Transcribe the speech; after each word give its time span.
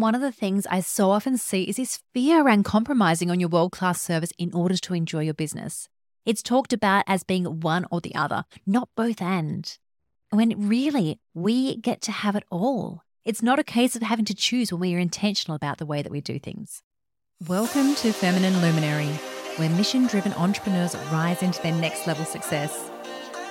One 0.00 0.14
of 0.14 0.20
the 0.20 0.30
things 0.30 0.64
I 0.70 0.78
so 0.78 1.10
often 1.10 1.36
see 1.36 1.64
is 1.64 1.74
this 1.74 1.98
fear 2.14 2.40
around 2.40 2.62
compromising 2.62 3.32
on 3.32 3.40
your 3.40 3.48
world 3.48 3.72
class 3.72 4.00
service 4.00 4.30
in 4.38 4.54
order 4.54 4.76
to 4.76 4.94
enjoy 4.94 5.22
your 5.22 5.34
business. 5.34 5.88
It's 6.24 6.40
talked 6.40 6.72
about 6.72 7.02
as 7.08 7.24
being 7.24 7.58
one 7.58 7.84
or 7.90 8.00
the 8.00 8.14
other, 8.14 8.44
not 8.64 8.90
both 8.94 9.20
and. 9.20 9.76
When 10.30 10.68
really, 10.68 11.18
we 11.34 11.78
get 11.78 12.00
to 12.02 12.12
have 12.12 12.36
it 12.36 12.44
all. 12.48 13.02
It's 13.24 13.42
not 13.42 13.58
a 13.58 13.64
case 13.64 13.96
of 13.96 14.02
having 14.02 14.24
to 14.26 14.36
choose 14.36 14.70
when 14.70 14.82
we 14.82 14.94
are 14.94 15.00
intentional 15.00 15.56
about 15.56 15.78
the 15.78 15.86
way 15.86 16.00
that 16.00 16.12
we 16.12 16.20
do 16.20 16.38
things. 16.38 16.84
Welcome 17.48 17.96
to 17.96 18.12
Feminine 18.12 18.62
Luminary, 18.62 19.10
where 19.56 19.70
mission 19.70 20.06
driven 20.06 20.32
entrepreneurs 20.34 20.94
rise 21.10 21.42
into 21.42 21.60
their 21.60 21.74
next 21.74 22.06
level 22.06 22.24
success. 22.24 22.88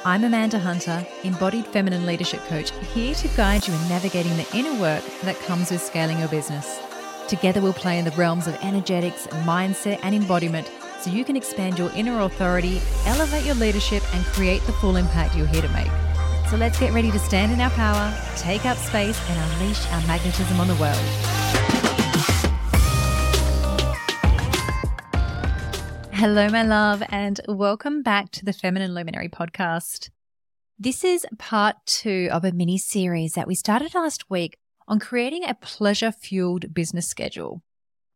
I'm 0.08 0.24
Amanda 0.24 0.58
Hunter, 0.58 1.06
embodied 1.26 1.68
feminine 1.68 2.06
leadership 2.06 2.40
coach, 2.46 2.72
here 2.94 3.14
to 3.14 3.28
guide 3.36 3.68
you 3.68 3.74
in 3.74 3.90
navigating 3.90 4.38
the 4.38 4.48
inner 4.56 4.80
work 4.80 5.04
that 5.24 5.38
comes 5.42 5.70
with 5.70 5.82
scaling 5.82 6.18
your 6.18 6.30
business. 6.30 6.80
Together, 7.28 7.60
we'll 7.60 7.74
play 7.74 8.00
in 8.00 8.06
the 8.06 8.12
realms 8.12 8.48
of 8.48 8.56
energetics, 8.64 9.28
mindset, 9.44 10.00
and 10.04 10.16
embodiment 10.16 10.72
so 11.02 11.12
you 11.12 11.26
can 11.26 11.36
expand 11.36 11.78
your 11.78 11.92
inner 11.92 12.22
authority, 12.22 12.80
elevate 13.06 13.44
your 13.44 13.56
leadership, 13.56 14.02
and 14.16 14.24
create 14.28 14.62
the 14.62 14.72
full 14.72 14.96
impact 14.96 15.36
you're 15.36 15.46
here 15.46 15.62
to 15.62 15.70
make. 15.74 15.92
So 16.50 16.56
let's 16.56 16.80
get 16.80 16.94
ready 16.94 17.12
to 17.12 17.20
stand 17.20 17.52
in 17.52 17.60
our 17.60 17.72
power, 17.72 18.18
take 18.38 18.66
up 18.66 18.78
space, 18.78 19.20
and 19.30 19.52
unleash 19.52 19.86
our 19.92 20.08
magnetism 20.08 20.58
on 20.62 20.70
the 20.70 20.76
world. 20.76 21.77
Hello, 26.20 26.50
my 26.50 26.64
love, 26.64 27.04
and 27.10 27.40
welcome 27.48 28.02
back 28.02 28.32
to 28.32 28.44
the 28.44 28.52
Feminine 28.52 28.96
Luminary 28.96 29.30
podcast. 29.30 30.10
This 30.80 31.04
is 31.04 31.28
part 31.38 31.76
two 31.86 32.28
of 32.32 32.44
a 32.44 32.52
mini 32.52 32.80
series 32.80 33.34
that 33.34 33.46
we 33.48 33.54
started 33.54 33.94
last 33.94 34.28
week 34.28 34.58
on 34.88 34.98
creating 34.98 35.44
a 35.44 35.54
pleasure 35.54 36.12
fueled 36.12 36.74
business 36.74 37.08
schedule. 37.08 37.62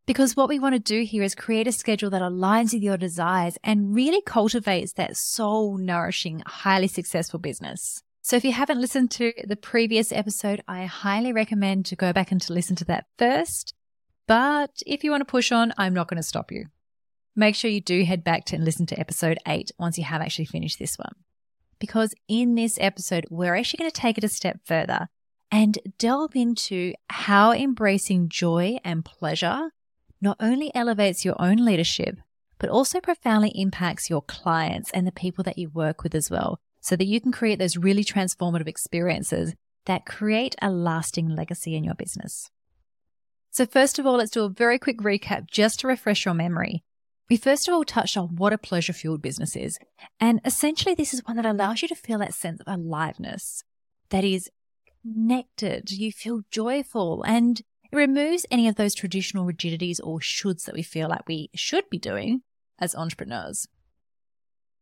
Because 0.08 0.36
what 0.36 0.50
we 0.50 0.58
want 0.58 0.74
to 0.74 0.80
do 0.80 1.04
here 1.04 1.22
is 1.22 1.36
create 1.36 1.68
a 1.68 1.72
schedule 1.72 2.10
that 2.10 2.24
aligns 2.24 2.74
with 2.74 2.82
your 2.82 2.98
desires 2.98 3.60
and 3.64 3.94
really 3.94 4.24
cultivates 4.26 4.94
that 4.94 5.16
soul 5.16 5.78
nourishing, 5.78 6.42
highly 6.48 6.88
successful 6.88 7.40
business. 7.40 8.02
So 8.24 8.36
if 8.36 8.44
you 8.44 8.52
haven't 8.52 8.82
listened 8.82 9.12
to 9.12 9.32
the 9.46 9.56
previous 9.56 10.12
episode, 10.12 10.64
I 10.68 10.86
highly 10.86 11.34
recommend 11.34 11.86
to 11.86 11.96
go 11.96 12.14
back 12.14 12.32
and 12.32 12.42
to 12.42 12.54
listen 12.54 12.76
to 12.78 12.86
that 12.86 13.06
first. 13.20 13.76
But 14.28 14.82
if 14.88 15.04
you 15.04 15.12
want 15.12 15.22
to 15.22 15.32
push 15.32 15.52
on, 15.52 15.72
I'm 15.78 15.94
not 15.94 16.08
going 16.08 16.18
to 16.18 16.24
stop 16.24 16.52
you 16.52 16.66
make 17.36 17.56
sure 17.56 17.72
you 17.72 17.82
do 17.82 18.04
head 18.04 18.24
back 18.24 18.46
to 18.46 18.56
and 18.56 18.66
listen 18.66 18.86
to 18.88 19.00
episode 19.00 19.40
eight 19.48 19.72
once 19.80 19.98
you 19.98 20.04
have 20.04 20.22
actually 20.22 20.46
finished 20.46 20.80
this 20.80 20.98
one. 20.98 21.16
Because 21.80 22.14
in 22.28 22.56
this 22.56 22.78
episode, 22.80 23.26
we're 23.30 23.56
actually 23.56 23.80
going 23.80 23.92
to 23.92 24.02
take 24.02 24.18
it 24.18 24.24
a 24.24 24.30
step 24.30 24.60
further 24.66 25.08
and 25.52 25.80
delve 25.98 26.36
into 26.36 26.94
how 27.10 27.52
embracing 27.52 28.30
joy 28.30 28.78
and 28.84 29.04
pleasure 29.04 29.72
not 30.22 30.38
only 30.40 30.74
elevates 30.76 31.26
your 31.26 31.36
own 31.42 31.58
leadership, 31.58 32.20
but 32.60 32.70
also 32.70 33.02
profoundly 33.02 33.52
impacts 33.56 34.10
your 34.10 34.22
clients 34.22 34.92
and 34.92 35.08
the 35.08 35.12
people 35.12 35.44
that 35.44 35.58
you 35.58 35.70
work 35.70 36.04
with 36.04 36.14
as 36.14 36.30
well, 36.30 36.60
so 36.80 36.96
that 36.96 37.08
you 37.08 37.20
can 37.20 37.32
create 37.32 37.58
those 37.58 37.76
really 37.76 38.04
transformative 38.04 38.68
experiences 38.68 39.56
that 39.86 40.06
create 40.06 40.56
a 40.62 40.70
lasting 40.70 41.28
legacy 41.28 41.76
in 41.76 41.84
your 41.84 41.96
business. 41.96 42.52
So, 43.50 43.66
first 43.66 43.98
of 43.98 44.06
all, 44.06 44.18
let's 44.18 44.32
do 44.32 44.44
a 44.44 44.50
very 44.50 44.78
quick 44.78 45.00
recap 45.00 45.50
just 45.50 45.80
to 45.80 45.88
refresh 45.88 46.24
your 46.24 46.36
memory. 46.36 46.84
We 47.32 47.38
first 47.38 47.66
of 47.66 47.74
all 47.74 47.86
touched 47.86 48.18
on 48.18 48.36
what 48.36 48.52
a 48.52 48.58
pleasure 48.58 48.92
fueled 48.92 49.22
business 49.22 49.56
is. 49.56 49.80
And 50.20 50.42
essentially, 50.44 50.96
this 50.96 51.14
is 51.14 51.24
one 51.24 51.38
that 51.38 51.46
allows 51.46 51.82
you 51.82 51.88
to 51.88 51.96
feel 51.96 52.20
that 52.20 52.34
sense 52.34 52.60
of 52.60 52.68
aliveness 52.68 53.64
that 54.10 54.26
is 54.26 54.50
connected. 55.02 55.92
You 55.92 56.12
feel 56.12 56.42
joyful 56.52 57.24
and 57.24 57.62
it 57.62 57.96
removes 57.96 58.46
any 58.52 58.68
of 58.68 58.76
those 58.76 58.94
traditional 58.94 59.46
rigidities 59.46 60.02
or 60.02 60.20
shoulds 60.20 60.66
that 60.66 60.76
we 60.76 60.84
feel 60.84 61.08
like 61.08 61.26
we 61.26 61.50
should 61.56 61.90
be 61.90 61.98
doing 61.98 62.42
as 62.80 62.96
entrepreneurs. 62.96 63.66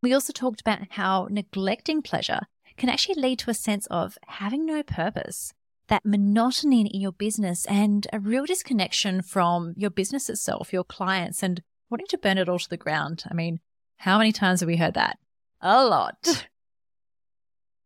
We 0.01 0.11
also 0.11 0.33
talked 0.33 0.61
about 0.61 0.79
how 0.89 1.27
neglecting 1.29 2.01
pleasure 2.01 2.47
can 2.77 2.89
actually 2.89 3.21
lead 3.21 3.37
to 3.39 3.51
a 3.51 3.53
sense 3.53 3.85
of 3.91 4.17
having 4.25 4.65
no 4.65 4.81
purpose, 4.81 5.53
that 5.87 6.03
monotony 6.03 6.81
in 6.81 6.99
your 6.99 7.11
business, 7.11 7.67
and 7.67 8.07
a 8.11 8.19
real 8.19 8.45
disconnection 8.45 9.21
from 9.21 9.75
your 9.77 9.91
business 9.91 10.31
itself, 10.31 10.73
your 10.73 10.83
clients, 10.83 11.43
and 11.43 11.61
wanting 11.89 12.07
to 12.07 12.17
burn 12.17 12.37
it 12.37 12.49
all 12.49 12.59
to 12.59 12.69
the 12.69 12.77
ground. 12.77 13.23
I 13.29 13.33
mean, 13.33 13.59
how 13.97 14.17
many 14.17 14.31
times 14.31 14.59
have 14.59 14.67
we 14.67 14.77
heard 14.77 14.93
that? 14.93 15.17
A 15.61 15.85
lot. 15.85 16.47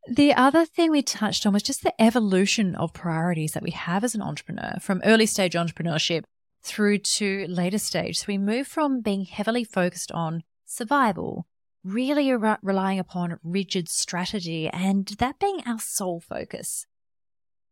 The 0.07 0.33
other 0.33 0.65
thing 0.65 0.91
we 0.91 1.01
touched 1.01 1.45
on 1.45 1.53
was 1.53 1.63
just 1.63 1.81
the 1.81 2.01
evolution 2.01 2.75
of 2.75 2.91
priorities 2.91 3.53
that 3.53 3.63
we 3.63 3.71
have 3.71 4.03
as 4.03 4.13
an 4.13 4.21
entrepreneur 4.21 4.75
from 4.81 5.01
early 5.05 5.25
stage 5.25 5.53
entrepreneurship 5.53 6.23
through 6.61 6.97
to 6.97 7.45
later 7.47 7.77
stage. 7.77 8.17
So 8.17 8.25
we 8.27 8.37
move 8.37 8.67
from 8.67 9.01
being 9.01 9.23
heavily 9.23 9.63
focused 9.63 10.11
on 10.11 10.43
survival, 10.65 11.47
really 11.85 12.33
re- 12.33 12.57
relying 12.61 12.99
upon 12.99 13.39
rigid 13.43 13.87
strategy, 13.87 14.67
and 14.67 15.07
that 15.19 15.39
being 15.39 15.61
our 15.65 15.79
sole 15.79 16.19
focus. 16.19 16.85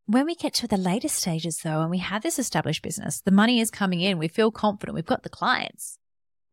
When 0.06 0.26
we 0.26 0.36
get 0.36 0.54
to 0.56 0.68
the 0.68 0.78
later 0.78 1.10
stages, 1.10 1.60
though, 1.60 1.82
and 1.82 1.90
we 1.90 2.00
have 2.00 2.24
this 2.24 2.40
established 2.40 2.82
business, 2.82 3.20
the 3.20 3.32
money 3.32 3.60
is 3.60 3.72
coming 3.72 4.00
in, 4.00 4.18
we 4.18 4.28
feel 4.30 4.52
confident, 4.52 4.96
we've 4.96 5.06
got 5.06 5.24
the 5.24 5.30
clients. 5.30 5.98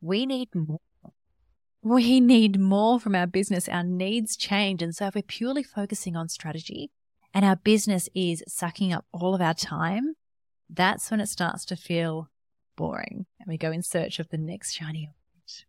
We 0.00 0.26
need 0.26 0.54
more. 0.54 0.80
We 1.82 2.20
need 2.20 2.58
more 2.58 3.00
from 3.00 3.14
our 3.14 3.26
business. 3.26 3.68
Our 3.68 3.84
needs 3.84 4.36
change. 4.36 4.82
And 4.82 4.94
so 4.94 5.06
if 5.06 5.14
we're 5.14 5.22
purely 5.22 5.62
focusing 5.62 6.16
on 6.16 6.28
strategy 6.28 6.90
and 7.32 7.44
our 7.44 7.56
business 7.56 8.08
is 8.14 8.42
sucking 8.48 8.92
up 8.92 9.04
all 9.12 9.34
of 9.34 9.40
our 9.40 9.54
time, 9.54 10.14
that's 10.68 11.10
when 11.10 11.20
it 11.20 11.28
starts 11.28 11.64
to 11.66 11.76
feel 11.76 12.28
boring 12.76 13.26
and 13.40 13.48
we 13.48 13.56
go 13.56 13.72
in 13.72 13.82
search 13.82 14.18
of 14.18 14.28
the 14.28 14.38
next 14.38 14.72
shiny 14.74 15.08
object. 15.08 15.66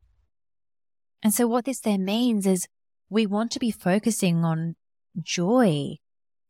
And 1.22 1.34
so 1.34 1.47
what 1.47 1.66
this 1.66 1.79
then 1.79 2.06
means 2.06 2.45
is 2.45 2.68
we 3.09 3.25
want 3.25 3.51
to 3.51 3.59
be 3.59 3.72
focusing 3.72 4.44
on 4.45 4.75
joy 5.22 5.97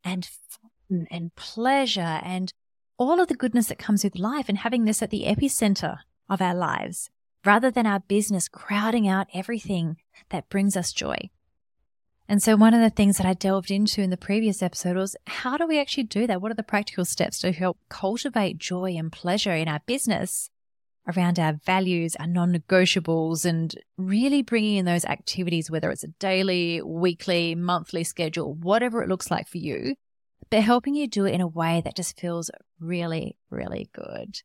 and 0.04 0.28
fun 0.48 1.06
and 1.10 1.34
pleasure 1.34 2.20
and 2.22 2.52
all 2.98 3.20
of 3.20 3.28
the 3.28 3.34
goodness 3.34 3.66
that 3.68 3.78
comes 3.78 4.04
with 4.04 4.18
life 4.18 4.48
and 4.48 4.58
having 4.58 4.84
this 4.84 5.02
at 5.02 5.10
the 5.10 5.24
epicenter 5.24 5.98
of 6.28 6.42
our 6.42 6.54
lives 6.54 7.10
rather 7.44 7.70
than 7.70 7.86
our 7.86 8.00
business 8.00 8.48
crowding 8.48 9.08
out 9.08 9.28
everything 9.34 9.96
that 10.30 10.48
brings 10.48 10.76
us 10.76 10.92
joy. 10.92 11.30
And 12.28 12.40
so, 12.40 12.54
one 12.54 12.74
of 12.74 12.80
the 12.80 12.90
things 12.90 13.16
that 13.16 13.26
I 13.26 13.34
delved 13.34 13.72
into 13.72 14.02
in 14.02 14.10
the 14.10 14.16
previous 14.16 14.62
episode 14.62 14.96
was 14.96 15.16
how 15.26 15.56
do 15.56 15.66
we 15.66 15.80
actually 15.80 16.04
do 16.04 16.28
that? 16.28 16.40
What 16.40 16.52
are 16.52 16.56
the 16.56 16.62
practical 16.62 17.04
steps 17.04 17.40
to 17.40 17.50
help 17.50 17.78
cultivate 17.88 18.58
joy 18.58 18.94
and 18.96 19.10
pleasure 19.10 19.52
in 19.52 19.66
our 19.66 19.80
business 19.84 20.48
around 21.08 21.38
our 21.38 21.54
values, 21.64 22.14
our 22.16 22.26
non 22.26 22.52
negotiables, 22.52 23.44
and 23.44 23.74
really 23.96 24.42
bringing 24.42 24.76
in 24.76 24.84
those 24.84 25.04
activities, 25.04 25.70
whether 25.70 25.90
it's 25.90 26.04
a 26.04 26.14
daily, 26.20 26.80
weekly, 26.82 27.54
monthly 27.54 28.04
schedule, 28.04 28.54
whatever 28.54 29.02
it 29.02 29.08
looks 29.08 29.30
like 29.30 29.48
for 29.48 29.58
you, 29.58 29.96
but 30.50 30.62
helping 30.62 30.94
you 30.94 31.08
do 31.08 31.24
it 31.24 31.34
in 31.34 31.40
a 31.40 31.48
way 31.48 31.80
that 31.84 31.96
just 31.96 32.18
feels 32.18 32.50
really, 32.78 33.36
really 33.50 33.88
good. 33.92 34.40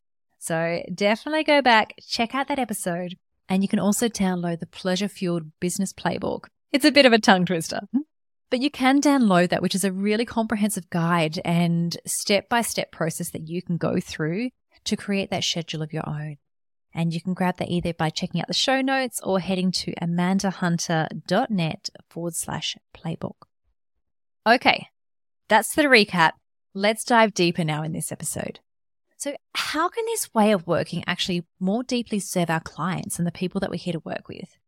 So 0.46 0.80
definitely 0.94 1.42
go 1.42 1.60
back, 1.60 1.94
check 2.06 2.32
out 2.32 2.46
that 2.46 2.60
episode, 2.60 3.16
and 3.48 3.64
you 3.64 3.68
can 3.68 3.80
also 3.80 4.08
download 4.08 4.60
the 4.60 4.66
Pleasure 4.66 5.08
Fueled 5.08 5.50
Business 5.58 5.92
Playbook. 5.92 6.44
It's 6.70 6.84
a 6.84 6.92
bit 6.92 7.04
of 7.04 7.12
a 7.12 7.18
tongue 7.18 7.46
twister, 7.46 7.80
mm-hmm. 7.86 8.02
but 8.48 8.60
you 8.60 8.70
can 8.70 9.00
download 9.00 9.48
that, 9.48 9.60
which 9.60 9.74
is 9.74 9.82
a 9.82 9.90
really 9.90 10.24
comprehensive 10.24 10.88
guide 10.88 11.40
and 11.44 11.96
step 12.06 12.48
by 12.48 12.60
step 12.62 12.92
process 12.92 13.32
that 13.32 13.48
you 13.48 13.60
can 13.60 13.76
go 13.76 13.98
through 13.98 14.50
to 14.84 14.96
create 14.96 15.30
that 15.30 15.42
schedule 15.42 15.82
of 15.82 15.92
your 15.92 16.08
own. 16.08 16.36
And 16.94 17.12
you 17.12 17.20
can 17.20 17.34
grab 17.34 17.56
that 17.56 17.68
either 17.68 17.92
by 17.92 18.10
checking 18.10 18.40
out 18.40 18.46
the 18.46 18.54
show 18.54 18.80
notes 18.80 19.18
or 19.24 19.40
heading 19.40 19.72
to 19.72 19.94
amandahunter.net 20.00 21.90
forward 22.08 22.36
slash 22.36 22.76
playbook. 22.96 23.34
Okay, 24.46 24.86
that's 25.48 25.74
the 25.74 25.82
recap. 25.82 26.34
Let's 26.72 27.02
dive 27.02 27.34
deeper 27.34 27.64
now 27.64 27.82
in 27.82 27.90
this 27.90 28.12
episode. 28.12 28.60
So, 29.18 29.34
how 29.54 29.88
can 29.88 30.04
this 30.06 30.32
way 30.34 30.52
of 30.52 30.66
working 30.66 31.02
actually 31.06 31.44
more 31.58 31.82
deeply 31.82 32.18
serve 32.18 32.50
our 32.50 32.60
clients 32.60 33.18
and 33.18 33.26
the 33.26 33.32
people 33.32 33.60
that 33.60 33.70
we're 33.70 33.76
here 33.76 33.94
to 33.94 34.02
work 34.04 34.28
with? 34.28 34.58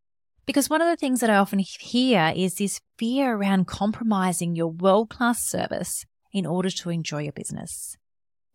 Because 0.46 0.70
one 0.70 0.80
of 0.80 0.88
the 0.88 0.96
things 0.96 1.20
that 1.20 1.28
I 1.28 1.36
often 1.36 1.58
hear 1.58 2.32
is 2.34 2.54
this 2.54 2.80
fear 2.96 3.34
around 3.34 3.66
compromising 3.66 4.56
your 4.56 4.68
world 4.68 5.10
class 5.10 5.44
service 5.44 6.06
in 6.32 6.46
order 6.46 6.70
to 6.70 6.88
enjoy 6.88 7.24
your 7.24 7.32
business. 7.32 7.98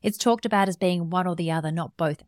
It's 0.01 0.17
talked 0.17 0.47
about 0.47 0.67
as 0.67 0.77
being 0.77 1.11
one 1.11 1.27
or 1.27 1.35
the 1.35 1.51
other, 1.51 1.71
not 1.71 1.95
both. 1.95 2.23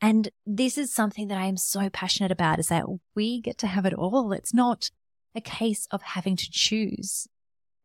And 0.00 0.30
this 0.46 0.78
is 0.78 0.92
something 0.92 1.28
that 1.28 1.38
I 1.38 1.44
am 1.44 1.58
so 1.58 1.90
passionate 1.90 2.32
about 2.32 2.58
is 2.58 2.68
that 2.68 2.86
we 3.14 3.40
get 3.42 3.58
to 3.58 3.66
have 3.66 3.84
it 3.84 3.92
all. 3.92 4.32
It's 4.32 4.54
not 4.54 4.90
a 5.34 5.40
case 5.40 5.86
of 5.90 6.02
having 6.02 6.36
to 6.36 6.50
choose. 6.50 7.28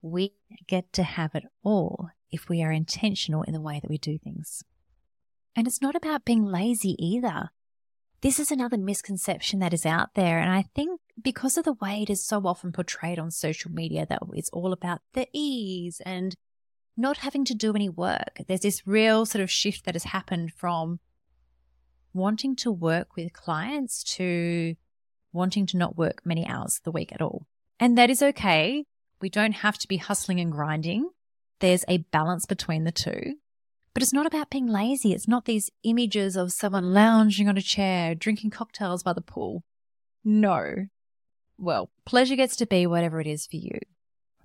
We 0.02 0.34
get 0.66 0.94
to 0.94 1.04
have 1.04 1.36
it 1.36 1.44
all 1.64 2.10
if 2.32 2.48
we 2.48 2.64
are 2.64 2.72
intentional 2.72 3.44
in 3.44 3.54
the 3.54 3.62
way 3.62 3.80
that 3.82 3.90
we 3.90 3.98
do 3.98 4.18
things. 4.18 4.64
And 5.58 5.66
it's 5.66 5.82
not 5.82 5.96
about 5.96 6.24
being 6.24 6.46
lazy 6.46 6.96
either. 7.04 7.50
This 8.22 8.40
is 8.40 8.52
another 8.52 8.78
misconception 8.78 9.58
that 9.60 9.74
is 9.74 9.88
out 9.88 10.10
there. 10.14 10.38
And 10.38 10.52
I 10.52 10.66
think 10.76 11.02
because 11.20 11.58
of 11.58 11.66
the 11.66 11.74
way 11.74 12.04
it 12.04 12.12
is 12.12 12.24
so 12.24 12.46
often 12.46 12.72
portrayed 12.72 13.18
on 13.18 13.32
social 13.32 13.72
media, 13.72 14.06
that 14.08 14.22
it's 14.34 14.52
all 14.52 14.72
about 14.72 15.02
the 15.14 15.28
ease 15.34 16.00
and 16.06 16.36
not 16.96 17.18
having 17.18 17.44
to 17.46 17.56
do 17.56 17.74
any 17.74 17.90
work. 17.90 18.40
There's 18.48 18.62
this 18.62 18.86
real 18.86 19.26
sort 19.26 19.42
of 19.42 19.50
shift 19.50 19.86
that 19.86 19.96
has 19.96 20.04
happened 20.04 20.54
from 20.54 21.00
wanting 22.14 22.56
to 22.58 22.72
work 22.72 23.16
with 23.16 23.34
clients 23.34 24.04
to 24.16 24.76
wanting 25.34 25.66
to 25.68 25.78
not 25.78 25.98
work 25.98 26.22
many 26.24 26.46
hours 26.46 26.80
the 26.84 26.92
week 26.92 27.12
at 27.12 27.22
all. 27.22 27.48
And 27.80 27.98
that 27.98 28.12
is 28.12 28.22
okay. 28.22 28.86
We 29.22 29.30
don't 29.30 29.54
have 29.54 29.80
to 29.80 29.88
be 29.88 29.98
hustling 29.98 30.40
and 30.40 30.52
grinding. 30.52 31.10
There's 31.62 31.84
a 31.88 31.98
balance 31.98 32.46
between 32.46 32.84
the 32.84 32.92
two. 32.92 33.38
But 33.98 34.04
it's 34.04 34.14
not 34.14 34.28
about 34.28 34.52
being 34.52 34.68
lazy. 34.68 35.12
It's 35.12 35.28
not 35.28 35.46
these 35.46 35.72
images 35.82 36.36
of 36.36 36.52
someone 36.52 36.94
lounging 36.94 37.50
on 37.50 37.58
a 37.58 37.64
chair, 37.64 38.14
drinking 38.14 38.52
cocktails 38.52 39.02
by 39.02 39.14
the 39.14 39.22
pool. 39.22 39.64
No. 40.24 40.86
Well, 41.58 41.90
pleasure 42.06 42.36
gets 42.36 42.56
to 42.58 42.68
be 42.68 42.86
whatever 42.86 43.20
it 43.20 43.26
is 43.26 43.48
for 43.48 43.56
you. 43.56 43.80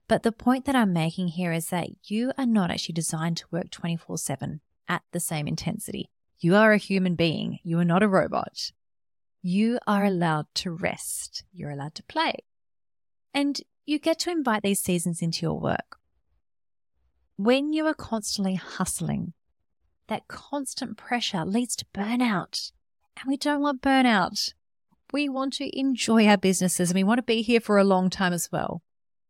But 0.09 0.23
the 0.23 0.33
point 0.33 0.65
that 0.65 0.75
I'm 0.75 0.95
making 0.95 1.29
here 1.29 1.53
is 1.53 1.67
that 1.67 1.91
you 2.05 2.33
are 2.39 2.47
not 2.47 2.71
actually 2.71 2.95
designed 2.95 3.37
to 3.37 3.47
work 3.51 3.71
24 3.71 4.17
7 4.17 4.63
at 4.89 5.03
the 5.13 5.21
same 5.21 5.47
intensity. 5.47 6.09
You 6.39 6.57
are 6.57 6.73
a 6.73 6.79
human 6.79 7.15
being. 7.15 7.59
You 7.63 7.79
are 7.79 7.85
not 7.85 8.03
a 8.03 8.09
robot. 8.09 8.73
You 9.43 9.79
are 9.87 10.07
allowed 10.07 10.47
to 10.55 10.71
rest. 10.71 11.45
You're 11.53 11.73
allowed 11.73 11.95
to 11.97 12.03
play. 12.05 12.37
And 13.35 13.61
you 13.85 13.99
get 13.99 14.19
to 14.21 14.31
invite 14.31 14.63
these 14.63 14.81
seasons 14.81 15.21
into 15.21 15.43
your 15.43 15.61
work. 15.61 15.99
When 17.37 17.75
you 17.75 17.85
are 17.85 17.93
constantly 17.93 18.55
hustling, 18.55 19.35
that 20.13 20.29
constant 20.29 20.99
pressure 20.99 21.43
leads 21.43 21.75
to 21.75 21.87
burnout. 21.95 22.71
And 23.17 23.29
we 23.29 23.39
don't 23.39 23.63
want 23.63 23.81
burnout. 23.81 24.53
We 25.11 25.27
want 25.27 25.55
to 25.55 25.79
enjoy 25.79 26.27
our 26.27 26.37
businesses 26.37 26.91
and 26.91 26.97
we 26.97 27.05
want 27.05 27.17
to 27.17 27.23
be 27.23 27.41
here 27.41 27.61
for 27.61 27.79
a 27.79 27.85
long 27.85 28.11
time 28.11 28.35
as 28.35 28.51
well. 28.53 28.83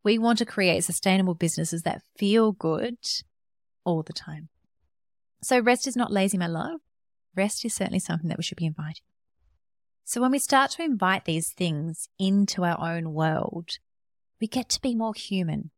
We 0.03 0.19
want 0.19 0.39
to 0.39 0.45
create 0.45 0.83
sustainable 0.83 1.35
businesses 1.35 1.83
that 1.83 2.03
feel 2.19 2.51
good 2.51 2.97
all 3.85 4.03
the 4.03 4.13
time. 4.13 4.49
So, 5.41 5.61
rest 5.61 5.87
is 5.87 5.97
not 5.97 6.13
lazy, 6.13 6.37
my 6.37 6.49
love. 6.49 6.81
Rest 7.37 7.65
is 7.65 7.75
certainly 7.75 8.01
something 8.01 8.29
that 8.29 8.39
we 8.39 8.43
should 8.43 8.59
be 8.59 8.67
inviting. 8.67 9.05
So, 10.03 10.21
when 10.21 10.33
we 10.33 10.41
start 10.41 10.73
to 10.73 10.83
invite 10.83 11.27
these 11.27 11.53
things 11.53 12.09
into 12.19 12.65
our 12.65 12.81
own 12.81 13.13
world, 13.13 13.79
we 14.41 14.49
get 14.49 14.69
to 14.71 14.81
be 14.81 14.97
more 14.97 15.15
human. 15.15 15.71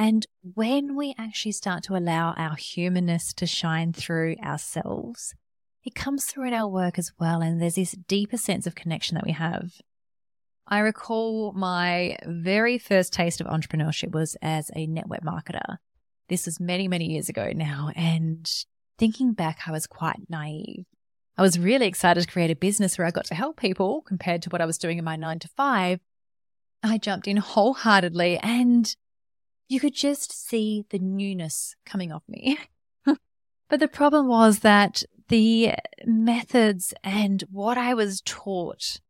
And 0.00 0.26
when 0.54 0.96
we 0.96 1.14
actually 1.18 1.52
start 1.52 1.82
to 1.82 1.94
allow 1.94 2.32
our 2.38 2.56
humanness 2.56 3.34
to 3.34 3.44
shine 3.46 3.92
through 3.92 4.36
ourselves, 4.42 5.34
it 5.84 5.94
comes 5.94 6.24
through 6.24 6.46
in 6.46 6.54
our 6.54 6.66
work 6.66 6.98
as 6.98 7.12
well. 7.20 7.42
And 7.42 7.60
there's 7.60 7.74
this 7.74 7.94
deeper 8.08 8.38
sense 8.38 8.66
of 8.66 8.74
connection 8.74 9.16
that 9.16 9.26
we 9.26 9.32
have. 9.32 9.72
I 10.66 10.78
recall 10.78 11.52
my 11.52 12.16
very 12.24 12.78
first 12.78 13.12
taste 13.12 13.42
of 13.42 13.46
entrepreneurship 13.46 14.12
was 14.12 14.38
as 14.40 14.70
a 14.74 14.86
network 14.86 15.20
marketer. 15.20 15.76
This 16.30 16.46
was 16.46 16.58
many, 16.58 16.88
many 16.88 17.12
years 17.12 17.28
ago 17.28 17.52
now. 17.54 17.90
And 17.94 18.50
thinking 18.96 19.34
back, 19.34 19.58
I 19.66 19.70
was 19.70 19.86
quite 19.86 20.30
naive. 20.30 20.86
I 21.36 21.42
was 21.42 21.58
really 21.58 21.86
excited 21.86 22.22
to 22.22 22.32
create 22.32 22.50
a 22.50 22.56
business 22.56 22.96
where 22.96 23.06
I 23.06 23.10
got 23.10 23.26
to 23.26 23.34
help 23.34 23.58
people 23.58 24.00
compared 24.00 24.40
to 24.42 24.48
what 24.48 24.62
I 24.62 24.66
was 24.66 24.78
doing 24.78 24.96
in 24.96 25.04
my 25.04 25.16
nine 25.16 25.40
to 25.40 25.48
five. 25.58 26.00
I 26.82 26.96
jumped 26.96 27.28
in 27.28 27.36
wholeheartedly 27.36 28.38
and 28.38 28.96
you 29.70 29.78
could 29.78 29.94
just 29.94 30.32
see 30.32 30.84
the 30.90 30.98
newness 30.98 31.76
coming 31.86 32.10
off 32.10 32.24
me. 32.28 32.58
but 33.06 33.78
the 33.78 33.86
problem 33.86 34.26
was 34.26 34.58
that 34.58 35.04
the 35.28 35.74
methods 36.04 36.92
and 37.04 37.44
what 37.52 37.78
I 37.78 37.94
was 37.94 38.20
taught 38.22 39.00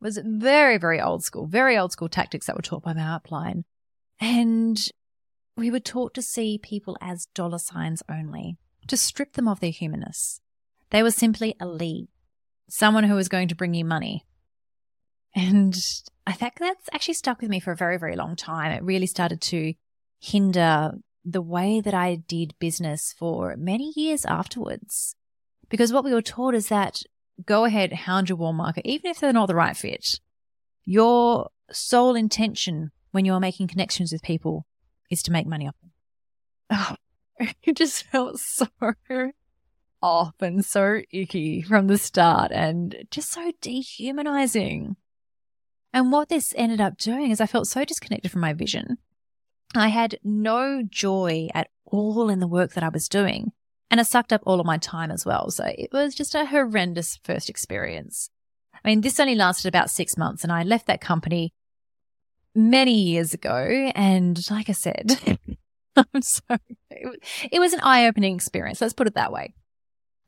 was 0.00 0.18
very, 0.24 0.76
very 0.76 1.00
old 1.00 1.22
school, 1.22 1.46
very 1.46 1.78
old 1.78 1.92
school 1.92 2.08
tactics 2.08 2.46
that 2.46 2.56
were 2.56 2.62
taught 2.62 2.82
by 2.82 2.94
my 2.94 3.02
upline. 3.02 3.62
And 4.20 4.76
we 5.56 5.70
were 5.70 5.78
taught 5.78 6.14
to 6.14 6.22
see 6.22 6.58
people 6.60 6.96
as 7.00 7.26
dollar 7.32 7.58
signs 7.58 8.02
only, 8.10 8.58
to 8.88 8.96
strip 8.96 9.34
them 9.34 9.46
of 9.46 9.60
their 9.60 9.70
humanness. 9.70 10.40
They 10.90 11.04
were 11.04 11.12
simply 11.12 11.54
a 11.60 11.66
lead, 11.66 12.08
someone 12.68 13.04
who 13.04 13.14
was 13.14 13.28
going 13.28 13.46
to 13.48 13.54
bring 13.54 13.74
you 13.74 13.84
money. 13.84 14.24
And 15.32 15.76
I 16.26 16.32
think 16.32 16.54
that's 16.58 16.88
actually 16.92 17.14
stuck 17.14 17.40
with 17.40 17.50
me 17.50 17.60
for 17.60 17.70
a 17.70 17.76
very, 17.76 17.98
very 17.98 18.16
long 18.16 18.34
time. 18.34 18.72
It 18.72 18.82
really 18.82 19.06
started 19.06 19.40
to 19.42 19.74
hinder 20.20 20.92
the 21.24 21.42
way 21.42 21.80
that 21.80 21.94
I 21.94 22.16
did 22.16 22.54
business 22.58 23.14
for 23.16 23.54
many 23.56 23.92
years 23.94 24.24
afterwards. 24.24 25.14
Because 25.68 25.92
what 25.92 26.04
we 26.04 26.14
were 26.14 26.22
taught 26.22 26.54
is 26.54 26.68
that 26.68 27.02
go 27.44 27.64
ahead, 27.64 27.92
hound 27.92 28.28
your 28.28 28.38
warm 28.38 28.56
market, 28.56 28.86
even 28.86 29.10
if 29.10 29.20
they're 29.20 29.32
not 29.32 29.46
the 29.46 29.54
right 29.54 29.76
fit. 29.76 30.20
Your 30.84 31.50
sole 31.70 32.16
intention 32.16 32.90
when 33.10 33.24
you're 33.24 33.40
making 33.40 33.68
connections 33.68 34.12
with 34.12 34.22
people 34.22 34.66
is 35.10 35.22
to 35.22 35.32
make 35.32 35.46
money 35.46 35.68
off 35.68 35.76
them. 35.80 35.92
Oh, 36.70 37.46
it 37.62 37.76
just 37.76 38.04
felt 38.04 38.38
so 38.38 38.66
off 40.02 40.34
and 40.40 40.64
so 40.64 41.02
icky 41.10 41.62
from 41.62 41.86
the 41.86 41.98
start 41.98 42.52
and 42.52 43.06
just 43.10 43.30
so 43.30 43.52
dehumanizing. 43.60 44.96
And 45.92 46.12
what 46.12 46.28
this 46.28 46.54
ended 46.56 46.80
up 46.80 46.98
doing 46.98 47.30
is 47.30 47.40
I 47.40 47.46
felt 47.46 47.66
so 47.66 47.84
disconnected 47.84 48.30
from 48.30 48.40
my 48.40 48.52
vision. 48.52 48.98
I 49.74 49.88
had 49.88 50.18
no 50.24 50.82
joy 50.82 51.48
at 51.54 51.68
all 51.84 52.28
in 52.28 52.40
the 52.40 52.46
work 52.46 52.72
that 52.72 52.84
I 52.84 52.88
was 52.88 53.08
doing. 53.08 53.52
And 53.90 54.00
it 54.00 54.06
sucked 54.06 54.32
up 54.32 54.42
all 54.44 54.60
of 54.60 54.66
my 54.66 54.76
time 54.76 55.10
as 55.10 55.24
well. 55.24 55.50
So 55.50 55.64
it 55.64 55.90
was 55.92 56.14
just 56.14 56.34
a 56.34 56.46
horrendous 56.46 57.18
first 57.24 57.48
experience. 57.48 58.30
I 58.74 58.88
mean, 58.88 59.00
this 59.00 59.18
only 59.18 59.34
lasted 59.34 59.68
about 59.68 59.90
six 59.90 60.16
months 60.16 60.44
and 60.44 60.52
I 60.52 60.62
left 60.62 60.86
that 60.86 61.00
company 61.00 61.52
many 62.54 62.92
years 62.92 63.32
ago. 63.32 63.90
And 63.94 64.38
like 64.50 64.68
I 64.68 64.72
said, 64.72 65.38
I'm 66.14 66.22
sorry, 66.22 66.60
it 67.50 67.58
was 67.58 67.72
an 67.72 67.80
eye 67.80 68.06
opening 68.06 68.34
experience. 68.34 68.80
Let's 68.80 68.94
put 68.94 69.06
it 69.06 69.14
that 69.14 69.32
way. 69.32 69.54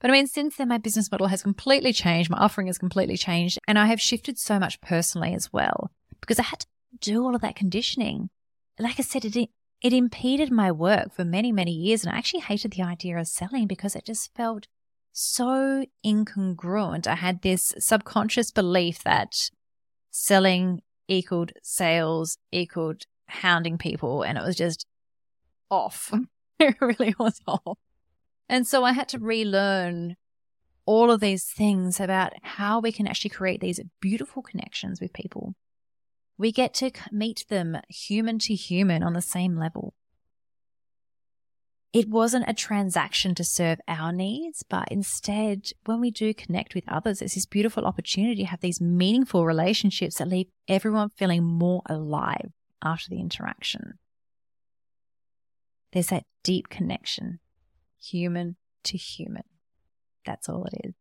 But 0.01 0.11
I 0.11 0.15
mean, 0.15 0.27
since 0.27 0.57
then, 0.57 0.69
my 0.69 0.79
business 0.79 1.11
model 1.11 1.27
has 1.27 1.43
completely 1.43 1.93
changed. 1.93 2.31
My 2.31 2.39
offering 2.39 2.69
has 2.69 2.79
completely 2.79 3.17
changed. 3.17 3.59
And 3.69 3.79
I 3.79 3.87
have 3.87 4.01
shifted 4.01 4.39
so 4.39 4.59
much 4.59 4.81
personally 4.81 5.35
as 5.35 5.53
well 5.53 5.91
because 6.21 6.39
I 6.39 6.45
had 6.45 6.61
to 6.61 6.67
do 7.01 7.23
all 7.23 7.35
of 7.35 7.43
that 7.43 7.57
conditioning 7.57 8.31
like 8.81 8.99
I 8.99 9.03
said, 9.03 9.25
it, 9.25 9.51
it 9.83 9.93
impeded 9.93 10.51
my 10.51 10.73
work 10.73 11.15
for 11.15 11.25
many, 11.25 11.53
many 11.53 11.73
years. 11.73 12.05
And 12.05 12.15
I 12.15 12.19
actually 12.19 12.41
hated 12.41 12.73
the 12.73 12.83
idea 12.83 13.19
of 13.19 13.29
selling 13.29 13.67
because 13.67 13.95
it 13.95 14.05
just 14.05 14.35
felt 14.35 14.67
so 15.13 15.85
incongruent. 16.05 17.07
I 17.07 17.17
had 17.17 17.43
this 17.43 17.75
subconscious 17.79 18.51
belief 18.51 19.03
that 19.05 19.33
selling 20.11 20.81
equaled 21.09 21.53
sales 21.63 22.39
equaled 22.53 23.05
hounding 23.29 23.79
people. 23.79 24.23
And 24.23 24.39
it 24.39 24.45
was 24.45 24.57
just 24.57 24.87
off. 25.71 26.13
it 26.59 26.77
really 26.81 27.15
was 27.19 27.41
off. 27.47 27.79
And 28.49 28.67
so 28.67 28.85
I 28.85 28.93
had 28.93 29.09
to 29.11 29.19
relearn 29.19 30.17
all 30.85 31.11
of 31.11 31.21
these 31.21 31.45
things 31.45 32.01
about 32.01 32.33
how 32.43 32.81
we 32.81 32.91
can 32.91 33.07
actually 33.07 33.31
create 33.31 33.61
these 33.61 33.81
beautiful 34.01 34.43
connections 34.43 35.01
with 35.01 35.13
people 35.13 35.55
we 36.41 36.51
get 36.51 36.73
to 36.73 36.91
meet 37.13 37.45
them 37.51 37.77
human 37.91 38.39
to 38.39 38.55
human 38.55 39.03
on 39.03 39.13
the 39.13 39.21
same 39.21 39.59
level. 39.59 39.93
It 41.93 42.09
wasn't 42.09 42.49
a 42.49 42.55
transaction 42.55 43.35
to 43.35 43.45
serve 43.45 43.79
our 43.87 44.11
needs, 44.11 44.63
but 44.67 44.89
instead, 44.91 45.73
when 45.85 46.01
we 46.01 46.11
do 46.11 46.33
connect 46.33 46.75
with 46.75 46.89
others, 46.89 47.21
it's 47.21 47.35
this 47.35 47.45
beautiful 47.45 47.85
opportunity 47.85 48.37
to 48.37 48.49
have 48.49 48.61
these 48.61 48.81
meaningful 48.81 49.45
relationships 49.45 50.17
that 50.17 50.29
leave 50.29 50.47
everyone 50.67 51.11
feeling 51.11 51.45
more 51.45 51.83
alive 51.87 52.53
after 52.83 53.11
the 53.11 53.21
interaction. 53.21 53.99
There's 55.93 56.07
that 56.07 56.25
deep 56.43 56.71
connection, 56.71 57.41
human 58.03 58.57
to 58.85 58.97
human. 58.97 59.45
That's 60.25 60.49
all 60.49 60.65
it 60.65 60.87
is. 60.87 61.00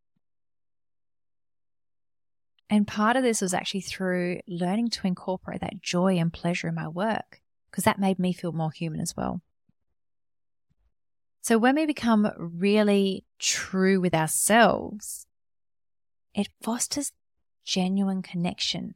And 2.70 2.88
part 2.88 3.16
of 3.16 3.24
this 3.24 3.42
was 3.42 3.54
actually 3.54 3.82
through 3.82 4.42
learning 4.48 4.90
to 4.90 5.08
incorporate 5.08 5.62
that 5.62 5.82
joy 5.82 6.18
and 6.18 6.32
pleasure 6.32 6.68
in 6.68 6.76
my 6.76 6.88
work, 6.88 7.42
because 7.70 7.84
that 7.84 8.00
made 8.00 8.20
me 8.20 8.32
feel 8.32 8.52
more 8.52 8.72
human 8.72 9.02
as 9.02 9.18
well. 9.18 9.42
So 11.42 11.58
when 11.58 11.76
we 11.76 11.86
become 11.86 12.32
really 12.38 13.26
true 13.40 14.00
with 14.00 14.14
ourselves, 14.14 15.26
it 16.36 16.50
fosters 16.62 17.12
genuine 17.64 18.22
connection. 18.22 18.94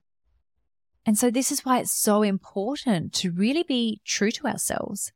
And 1.06 1.18
so 1.18 1.32
this 1.32 1.52
is 1.52 1.66
why 1.66 1.80
it's 1.80 1.92
so 1.92 2.22
important 2.22 3.12
to 3.14 3.32
really 3.32 3.64
be 3.64 4.02
true 4.06 4.32
to 4.32 4.48
ourselves, 4.48 5.12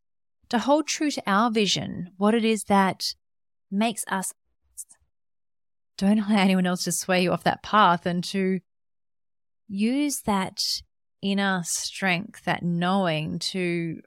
to 0.50 0.60
hold 0.60 0.88
true 0.88 1.12
to 1.12 1.24
our 1.28 1.52
vision, 1.52 2.10
what 2.18 2.34
it 2.34 2.44
is 2.44 2.64
that 2.66 3.14
makes 3.70 4.04
us 4.08 4.34
don't 5.98 6.20
allow 6.30 6.40
anyone 6.40 6.66
else 6.66 6.84
to 6.86 6.92
sway 6.92 7.24
you 7.24 7.32
off 7.32 7.44
that 7.44 7.64
path 7.64 8.06
and 8.06 8.24
to 8.26 8.60
use 9.68 10.22
that 10.22 10.62
inner 11.22 11.62
strength, 11.66 12.44
that 12.46 12.64
knowing 12.64 13.40
to 13.40 14.02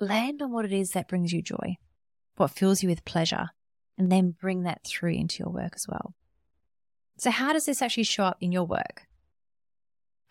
land 0.00 0.42
on 0.42 0.52
what 0.52 0.64
it 0.64 0.72
is 0.72 0.90
that 0.90 1.08
brings 1.08 1.32
you 1.32 1.42
joy, 1.42 1.76
what 2.36 2.50
fills 2.50 2.82
you 2.82 2.88
with 2.88 3.04
pleasure, 3.04 3.50
and 3.96 4.10
then 4.10 4.34
bring 4.38 4.64
that 4.64 4.84
through 4.84 5.12
into 5.12 5.42
your 5.42 5.52
work 5.52 5.72
as 5.74 5.86
well. 5.88 6.14
So, 7.18 7.30
how 7.30 7.52
does 7.52 7.66
this 7.66 7.82
actually 7.82 8.04
show 8.04 8.24
up 8.24 8.38
in 8.40 8.52
your 8.52 8.64
work? 8.64 9.06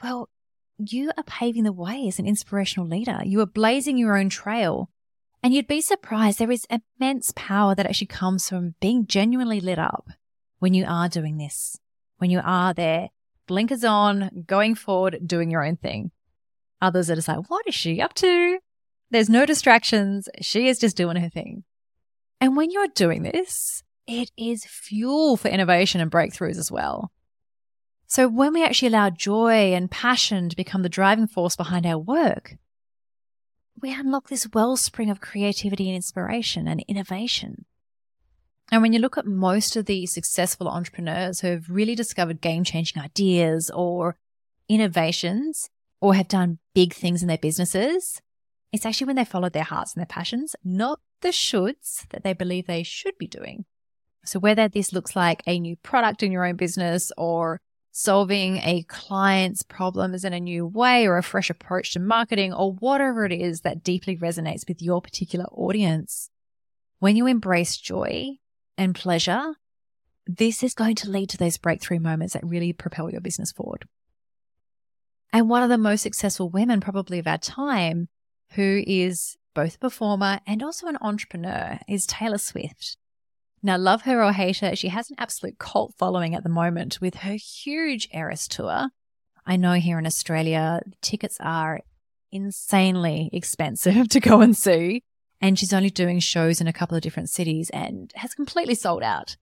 Well, 0.03 0.29
you 0.77 1.11
are 1.15 1.23
paving 1.23 1.63
the 1.63 1.71
way 1.71 2.07
as 2.07 2.19
an 2.19 2.25
inspirational 2.25 2.87
leader. 2.87 3.21
You 3.23 3.39
are 3.41 3.45
blazing 3.45 3.97
your 3.97 4.17
own 4.17 4.29
trail 4.29 4.89
And 5.43 5.53
you'd 5.53 5.67
be 5.67 5.81
surprised 5.81 6.39
there 6.39 6.51
is 6.51 6.67
immense 6.69 7.33
power 7.35 7.73
that 7.73 7.85
actually 7.85 8.07
comes 8.07 8.47
from 8.47 8.75
being 8.79 9.07
genuinely 9.07 9.59
lit 9.59 9.79
up 9.79 10.09
when 10.61 10.75
you 10.75 10.85
are 10.87 11.09
doing 11.09 11.37
this, 11.37 11.79
when 12.19 12.29
you 12.29 12.39
are 12.43 12.71
there, 12.71 13.09
blinkers 13.47 13.83
on, 13.83 14.43
going 14.45 14.75
forward, 14.75 15.17
doing 15.25 15.49
your 15.49 15.65
own 15.65 15.75
thing. 15.75 16.11
Others 16.79 17.09
are 17.09 17.15
just 17.15 17.27
like, 17.27 17.49
what 17.49 17.67
is 17.67 17.73
she 17.73 17.99
up 17.99 18.13
to? 18.13 18.59
There's 19.09 19.27
no 19.27 19.47
distractions. 19.47 20.29
She 20.39 20.67
is 20.67 20.77
just 20.77 20.95
doing 20.95 21.17
her 21.17 21.29
thing. 21.29 21.63
And 22.39 22.55
when 22.55 22.69
you're 22.69 22.87
doing 22.93 23.23
this, 23.23 23.81
it 24.05 24.29
is 24.37 24.63
fuel 24.65 25.35
for 25.35 25.47
innovation 25.47 25.99
and 25.99 26.11
breakthroughs 26.11 26.59
as 26.59 26.71
well. 26.71 27.11
So 28.05 28.27
when 28.27 28.53
we 28.53 28.63
actually 28.63 28.89
allow 28.89 29.09
joy 29.09 29.73
and 29.73 29.89
passion 29.89 30.47
to 30.49 30.55
become 30.55 30.83
the 30.83 30.89
driving 30.89 31.27
force 31.27 31.55
behind 31.55 31.87
our 31.87 31.97
work, 31.97 32.57
we 33.81 33.91
unlock 33.91 34.29
this 34.29 34.47
wellspring 34.53 35.09
of 35.09 35.21
creativity 35.21 35.87
and 35.87 35.95
inspiration 35.95 36.67
and 36.67 36.85
innovation. 36.87 37.65
And 38.71 38.81
when 38.81 38.93
you 38.93 38.99
look 38.99 39.17
at 39.17 39.25
most 39.25 39.75
of 39.75 39.85
the 39.85 40.05
successful 40.05 40.69
entrepreneurs 40.69 41.41
who 41.41 41.47
have 41.47 41.69
really 41.69 41.93
discovered 41.93 42.39
game 42.39 42.63
changing 42.63 43.01
ideas 43.01 43.69
or 43.69 44.15
innovations 44.69 45.69
or 45.99 46.13
have 46.13 46.29
done 46.29 46.59
big 46.73 46.93
things 46.93 47.21
in 47.21 47.27
their 47.27 47.37
businesses, 47.37 48.21
it's 48.71 48.85
actually 48.85 49.07
when 49.07 49.17
they 49.17 49.25
followed 49.25 49.51
their 49.51 49.63
hearts 49.63 49.93
and 49.93 49.99
their 49.99 50.05
passions, 50.05 50.55
not 50.63 51.01
the 51.19 51.29
shoulds 51.29 52.07
that 52.09 52.23
they 52.23 52.31
believe 52.31 52.65
they 52.65 52.81
should 52.81 53.17
be 53.17 53.27
doing. 53.27 53.65
So 54.23 54.39
whether 54.39 54.69
this 54.69 54.93
looks 54.93 55.17
like 55.17 55.43
a 55.45 55.59
new 55.59 55.75
product 55.77 56.23
in 56.23 56.31
your 56.31 56.45
own 56.45 56.55
business 56.55 57.11
or 57.17 57.59
solving 57.91 58.57
a 58.57 58.85
client's 58.87 59.63
problems 59.63 60.23
in 60.23 60.31
a 60.31 60.39
new 60.39 60.65
way 60.65 61.05
or 61.05 61.17
a 61.17 61.23
fresh 61.23 61.49
approach 61.49 61.91
to 61.93 61.99
marketing 61.99 62.53
or 62.53 62.71
whatever 62.71 63.25
it 63.25 63.33
is 63.33 63.61
that 63.61 63.83
deeply 63.83 64.15
resonates 64.15 64.65
with 64.65 64.81
your 64.81 65.01
particular 65.01 65.45
audience. 65.51 66.29
When 66.99 67.17
you 67.17 67.27
embrace 67.27 67.75
joy 67.75 68.37
and 68.81 68.95
pleasure, 68.95 69.53
this 70.25 70.63
is 70.63 70.73
going 70.73 70.95
to 70.95 71.09
lead 71.09 71.29
to 71.29 71.37
those 71.37 71.57
breakthrough 71.57 71.99
moments 71.99 72.33
that 72.33 72.43
really 72.43 72.73
propel 72.73 73.11
your 73.11 73.21
business 73.21 73.51
forward. 73.51 73.87
And 75.31 75.47
one 75.49 75.61
of 75.61 75.69
the 75.69 75.77
most 75.77 76.01
successful 76.01 76.49
women, 76.49 76.81
probably 76.81 77.19
of 77.19 77.27
our 77.27 77.37
time, 77.37 78.09
who 78.53 78.83
is 78.87 79.37
both 79.53 79.75
a 79.75 79.79
performer 79.79 80.39
and 80.47 80.63
also 80.63 80.87
an 80.87 80.97
entrepreneur, 80.99 81.79
is 81.87 82.07
Taylor 82.07 82.39
Swift. 82.39 82.97
Now, 83.61 83.77
love 83.77 84.01
her 84.03 84.23
or 84.23 84.33
hate 84.33 84.57
her, 84.57 84.75
she 84.75 84.87
has 84.87 85.11
an 85.11 85.17
absolute 85.19 85.59
cult 85.59 85.93
following 85.99 86.33
at 86.33 86.41
the 86.41 86.49
moment 86.49 86.99
with 86.99 87.17
her 87.17 87.33
huge 87.33 88.09
Eras 88.11 88.47
tour. 88.47 88.87
I 89.45 89.57
know 89.57 89.73
here 89.73 89.99
in 89.99 90.07
Australia, 90.07 90.81
tickets 91.01 91.37
are 91.39 91.81
insanely 92.31 93.29
expensive 93.31 94.09
to 94.09 94.19
go 94.19 94.41
and 94.41 94.57
see. 94.57 95.03
And 95.41 95.57
she's 95.57 95.73
only 95.73 95.89
doing 95.89 96.19
shows 96.19 96.61
in 96.61 96.67
a 96.67 96.73
couple 96.73 96.95
of 96.95 97.01
different 97.01 97.29
cities 97.29 97.69
and 97.71 98.11
has 98.15 98.35
completely 98.35 98.75
sold 98.75 99.01
out. 99.01 99.37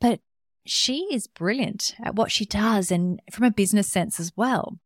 But 0.00 0.20
she 0.66 1.06
is 1.12 1.28
brilliant 1.28 1.94
at 2.02 2.16
what 2.16 2.32
she 2.32 2.44
does 2.44 2.90
and 2.90 3.20
from 3.30 3.44
a 3.44 3.50
business 3.50 3.88
sense 3.88 4.18
as 4.18 4.32
well. 4.36 4.78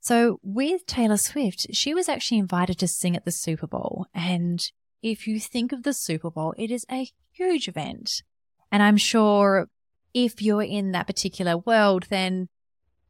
So 0.00 0.40
with 0.42 0.86
Taylor 0.86 1.16
Swift, 1.16 1.66
she 1.72 1.94
was 1.94 2.08
actually 2.08 2.38
invited 2.38 2.78
to 2.78 2.88
sing 2.88 3.16
at 3.16 3.24
the 3.24 3.30
Super 3.30 3.66
Bowl. 3.66 4.06
And 4.14 4.60
if 5.02 5.26
you 5.26 5.38
think 5.38 5.72
of 5.72 5.82
the 5.82 5.92
Super 5.92 6.30
Bowl, 6.30 6.54
it 6.56 6.70
is 6.70 6.86
a 6.90 7.08
huge 7.32 7.68
event. 7.68 8.22
And 8.70 8.82
I'm 8.82 8.96
sure 8.96 9.68
if 10.14 10.40
you're 10.40 10.62
in 10.62 10.92
that 10.92 11.06
particular 11.06 11.58
world, 11.58 12.06
then 12.10 12.48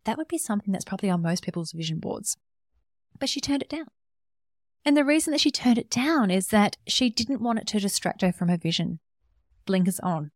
that 0.04 0.18
would 0.18 0.28
be 0.28 0.38
something 0.38 0.72
that's 0.72 0.84
probably 0.84 1.10
on 1.10 1.22
most 1.22 1.44
people's 1.44 1.72
vision 1.72 1.98
boards. 1.98 2.36
But 3.18 3.28
she 3.28 3.40
turned 3.40 3.62
it 3.62 3.68
down. 3.68 3.86
And 4.84 4.96
the 4.96 5.04
reason 5.04 5.30
that 5.30 5.40
she 5.40 5.50
turned 5.50 5.78
it 5.78 5.90
down 5.90 6.30
is 6.30 6.48
that 6.48 6.76
she 6.86 7.08
didn't 7.08 7.40
want 7.40 7.60
it 7.60 7.66
to 7.68 7.80
distract 7.80 8.22
her 8.22 8.32
from 8.32 8.48
her 8.48 8.56
vision. 8.56 8.98
Blinkers 9.64 10.00
on. 10.00 10.32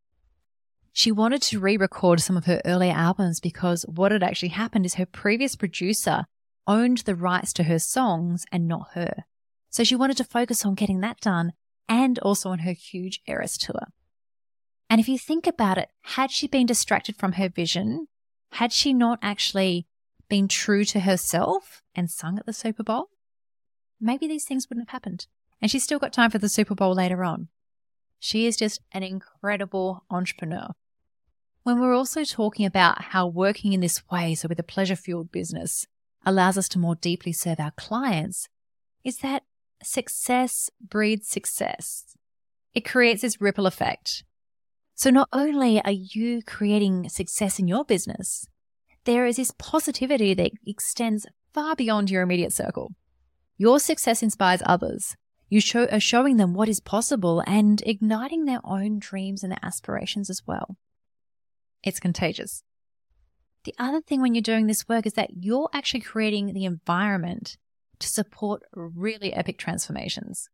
She 0.92 1.12
wanted 1.12 1.42
to 1.42 1.58
re 1.58 1.76
record 1.76 2.20
some 2.20 2.36
of 2.36 2.46
her 2.46 2.62
earlier 2.64 2.92
albums 2.92 3.40
because 3.40 3.84
what 3.88 4.12
had 4.12 4.22
actually 4.22 4.50
happened 4.50 4.86
is 4.86 4.94
her 4.94 5.06
previous 5.06 5.56
producer 5.56 6.24
owned 6.66 6.98
the 6.98 7.14
rights 7.14 7.52
to 7.54 7.64
her 7.64 7.78
songs 7.78 8.44
and 8.50 8.66
not 8.66 8.88
her. 8.94 9.24
So 9.68 9.84
she 9.84 9.96
wanted 9.96 10.16
to 10.18 10.24
focus 10.24 10.64
on 10.64 10.74
getting 10.74 11.00
that 11.00 11.20
done 11.20 11.52
and 11.88 12.18
also 12.20 12.50
on 12.50 12.60
her 12.60 12.72
huge 12.72 13.20
Eras 13.26 13.58
tour. 13.58 13.88
And 14.88 15.00
if 15.00 15.08
you 15.08 15.18
think 15.18 15.46
about 15.46 15.78
it, 15.78 15.90
had 16.02 16.30
she 16.30 16.46
been 16.46 16.66
distracted 16.66 17.16
from 17.16 17.32
her 17.32 17.48
vision, 17.48 18.06
had 18.52 18.72
she 18.72 18.94
not 18.94 19.18
actually 19.20 19.86
been 20.28 20.48
true 20.48 20.84
to 20.86 21.00
herself 21.00 21.82
and 21.94 22.10
sung 22.10 22.38
at 22.38 22.46
the 22.46 22.52
Super 22.52 22.82
Bowl, 22.82 23.10
maybe 24.00 24.26
these 24.26 24.44
things 24.44 24.68
wouldn't 24.68 24.88
have 24.88 24.92
happened. 24.92 25.26
And 25.60 25.70
she's 25.70 25.84
still 25.84 25.98
got 25.98 26.12
time 26.12 26.30
for 26.30 26.38
the 26.38 26.48
Super 26.48 26.74
Bowl 26.74 26.94
later 26.94 27.24
on. 27.24 27.48
She 28.18 28.46
is 28.46 28.56
just 28.56 28.80
an 28.92 29.02
incredible 29.02 30.04
entrepreneur. 30.10 30.68
When 31.62 31.80
we're 31.80 31.94
also 31.94 32.24
talking 32.24 32.64
about 32.64 33.02
how 33.04 33.26
working 33.26 33.72
in 33.72 33.80
this 33.80 34.08
way, 34.10 34.34
so 34.34 34.48
with 34.48 34.58
a 34.58 34.62
pleasure 34.62 34.96
fueled 34.96 35.32
business, 35.32 35.86
allows 36.24 36.56
us 36.58 36.68
to 36.70 36.78
more 36.78 36.94
deeply 36.94 37.32
serve 37.32 37.60
our 37.60 37.72
clients, 37.72 38.48
is 39.04 39.18
that 39.18 39.44
success 39.82 40.70
breeds 40.80 41.28
success. 41.28 42.16
It 42.74 42.84
creates 42.84 43.22
this 43.22 43.40
ripple 43.40 43.66
effect. 43.66 44.24
So 44.94 45.10
not 45.10 45.28
only 45.32 45.82
are 45.82 45.90
you 45.90 46.42
creating 46.42 47.08
success 47.08 47.58
in 47.58 47.68
your 47.68 47.84
business, 47.84 48.46
there 49.04 49.26
is 49.26 49.36
this 49.36 49.52
positivity 49.58 50.34
that 50.34 50.52
extends 50.66 51.26
far 51.52 51.76
beyond 51.76 52.10
your 52.10 52.22
immediate 52.22 52.52
circle. 52.52 52.92
Your 53.56 53.80
success 53.80 54.22
inspires 54.22 54.62
others. 54.66 55.16
You 55.48 55.60
show, 55.60 55.86
are 55.86 56.00
showing 56.00 56.36
them 56.36 56.54
what 56.54 56.68
is 56.68 56.80
possible 56.80 57.42
and 57.46 57.82
igniting 57.86 58.44
their 58.44 58.60
own 58.64 58.98
dreams 58.98 59.42
and 59.42 59.52
their 59.52 59.60
aspirations 59.62 60.28
as 60.28 60.42
well. 60.46 60.76
It's 61.82 62.00
contagious. 62.00 62.62
The 63.64 63.74
other 63.78 64.00
thing 64.00 64.20
when 64.20 64.34
you're 64.34 64.42
doing 64.42 64.66
this 64.66 64.88
work 64.88 65.06
is 65.06 65.14
that 65.14 65.30
you're 65.40 65.70
actually 65.72 66.00
creating 66.00 66.52
the 66.52 66.64
environment 66.64 67.56
to 68.00 68.08
support 68.08 68.62
really 68.72 69.32
epic 69.32 69.58
transformations. 69.58 70.48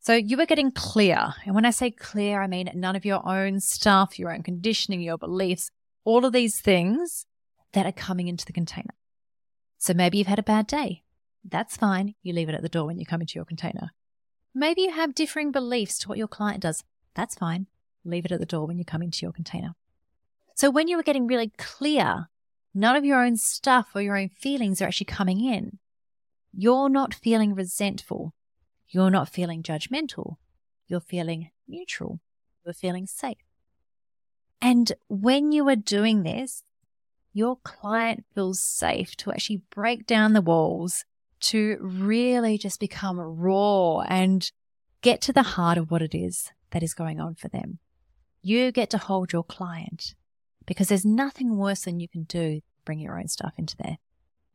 So 0.00 0.14
you 0.14 0.38
are 0.40 0.46
getting 0.46 0.70
clear. 0.70 1.34
And 1.46 1.54
when 1.54 1.64
I 1.64 1.70
say 1.70 1.90
clear, 1.90 2.42
I 2.42 2.46
mean 2.46 2.68
none 2.74 2.96
of 2.96 3.06
your 3.06 3.26
own 3.26 3.60
stuff, 3.60 4.18
your 4.18 4.32
own 4.32 4.42
conditioning, 4.42 5.00
your 5.00 5.16
beliefs, 5.16 5.70
all 6.04 6.24
of 6.24 6.32
these 6.32 6.60
things 6.60 7.24
that 7.72 7.86
are 7.86 7.92
coming 7.92 8.28
into 8.28 8.44
the 8.44 8.52
container. 8.52 8.94
So 9.78 9.94
maybe 9.94 10.18
you've 10.18 10.26
had 10.26 10.38
a 10.38 10.42
bad 10.42 10.66
day. 10.66 11.03
That's 11.44 11.76
fine. 11.76 12.14
You 12.22 12.32
leave 12.32 12.48
it 12.48 12.54
at 12.54 12.62
the 12.62 12.68
door 12.68 12.86
when 12.86 12.98
you 12.98 13.06
come 13.06 13.20
into 13.20 13.34
your 13.36 13.44
container. 13.44 13.90
Maybe 14.54 14.82
you 14.82 14.92
have 14.92 15.14
differing 15.14 15.52
beliefs 15.52 15.98
to 16.00 16.08
what 16.08 16.18
your 16.18 16.28
client 16.28 16.62
does. 16.62 16.84
That's 17.14 17.34
fine. 17.34 17.66
Leave 18.04 18.24
it 18.24 18.32
at 18.32 18.40
the 18.40 18.46
door 18.46 18.66
when 18.66 18.78
you 18.78 18.84
come 18.84 19.02
into 19.02 19.24
your 19.24 19.32
container. 19.32 19.74
So 20.54 20.70
when 20.70 20.88
you 20.88 20.98
are 20.98 21.02
getting 21.02 21.26
really 21.26 21.52
clear, 21.58 22.28
none 22.72 22.96
of 22.96 23.04
your 23.04 23.24
own 23.24 23.36
stuff 23.36 23.90
or 23.94 24.00
your 24.00 24.16
own 24.16 24.28
feelings 24.28 24.80
are 24.80 24.86
actually 24.86 25.06
coming 25.06 25.44
in. 25.44 25.78
You're 26.52 26.88
not 26.88 27.14
feeling 27.14 27.54
resentful. 27.54 28.32
You're 28.88 29.10
not 29.10 29.28
feeling 29.28 29.62
judgmental. 29.62 30.36
You're 30.86 31.00
feeling 31.00 31.50
neutral. 31.66 32.20
You're 32.64 32.74
feeling 32.74 33.06
safe. 33.06 33.38
And 34.60 34.92
when 35.08 35.50
you 35.52 35.68
are 35.68 35.76
doing 35.76 36.22
this, 36.22 36.62
your 37.32 37.56
client 37.64 38.24
feels 38.34 38.60
safe 38.60 39.16
to 39.16 39.32
actually 39.32 39.62
break 39.70 40.06
down 40.06 40.32
the 40.32 40.40
walls, 40.40 41.04
to 41.44 41.78
really 41.80 42.58
just 42.58 42.80
become 42.80 43.18
raw 43.18 44.00
and 44.00 44.50
get 45.02 45.20
to 45.22 45.32
the 45.32 45.42
heart 45.42 45.78
of 45.78 45.90
what 45.90 46.02
it 46.02 46.14
is 46.14 46.50
that 46.70 46.82
is 46.82 46.94
going 46.94 47.20
on 47.20 47.34
for 47.34 47.48
them. 47.48 47.78
You 48.42 48.72
get 48.72 48.90
to 48.90 48.98
hold 48.98 49.32
your 49.32 49.44
client 49.44 50.14
because 50.66 50.88
there's 50.88 51.04
nothing 51.04 51.56
worse 51.56 51.82
than 51.84 52.00
you 52.00 52.08
can 52.08 52.24
do 52.24 52.60
bring 52.84 52.98
your 52.98 53.18
own 53.18 53.28
stuff 53.28 53.54
into 53.56 53.76
there. 53.76 53.98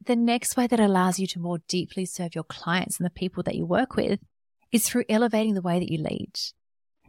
The 0.06 0.16
next 0.16 0.56
way 0.56 0.68
that 0.68 0.80
allows 0.80 1.20
you 1.20 1.28
to 1.28 1.40
more 1.40 1.60
deeply 1.68 2.06
serve 2.06 2.36
your 2.36 2.44
clients 2.44 2.98
and 2.98 3.06
the 3.06 3.12
people 3.12 3.44
that 3.44 3.56
you 3.56 3.66
work 3.66 3.96
with 3.96 4.20
is 4.72 4.88
through 4.88 5.06
elevating 5.10 5.56
the 5.56 5.62
way 5.62 5.80
that 5.80 5.92
you 5.92 5.98
lead. 5.98 6.40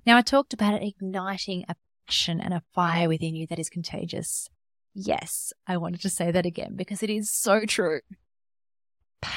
Now, 0.07 0.17
I 0.17 0.23
talked 0.23 0.55
about 0.55 0.75
it 0.75 0.87
igniting 0.87 1.65
a 1.69 1.77
passion 2.07 2.41
and 2.41 2.55
a 2.55 2.63
fire 2.75 3.09
within 3.09 3.35
you 3.35 3.47
that 3.49 3.59
is 3.59 3.69
contagious. 3.69 4.49
Yes, 4.95 5.53
I 5.67 5.77
wanted 5.77 6.01
to 6.03 6.11
say 6.11 6.31
that 6.31 6.47
again 6.47 6.75
because 6.75 7.03
it 7.03 7.11
is 7.11 7.31
so 7.31 7.65
true. 7.65 8.01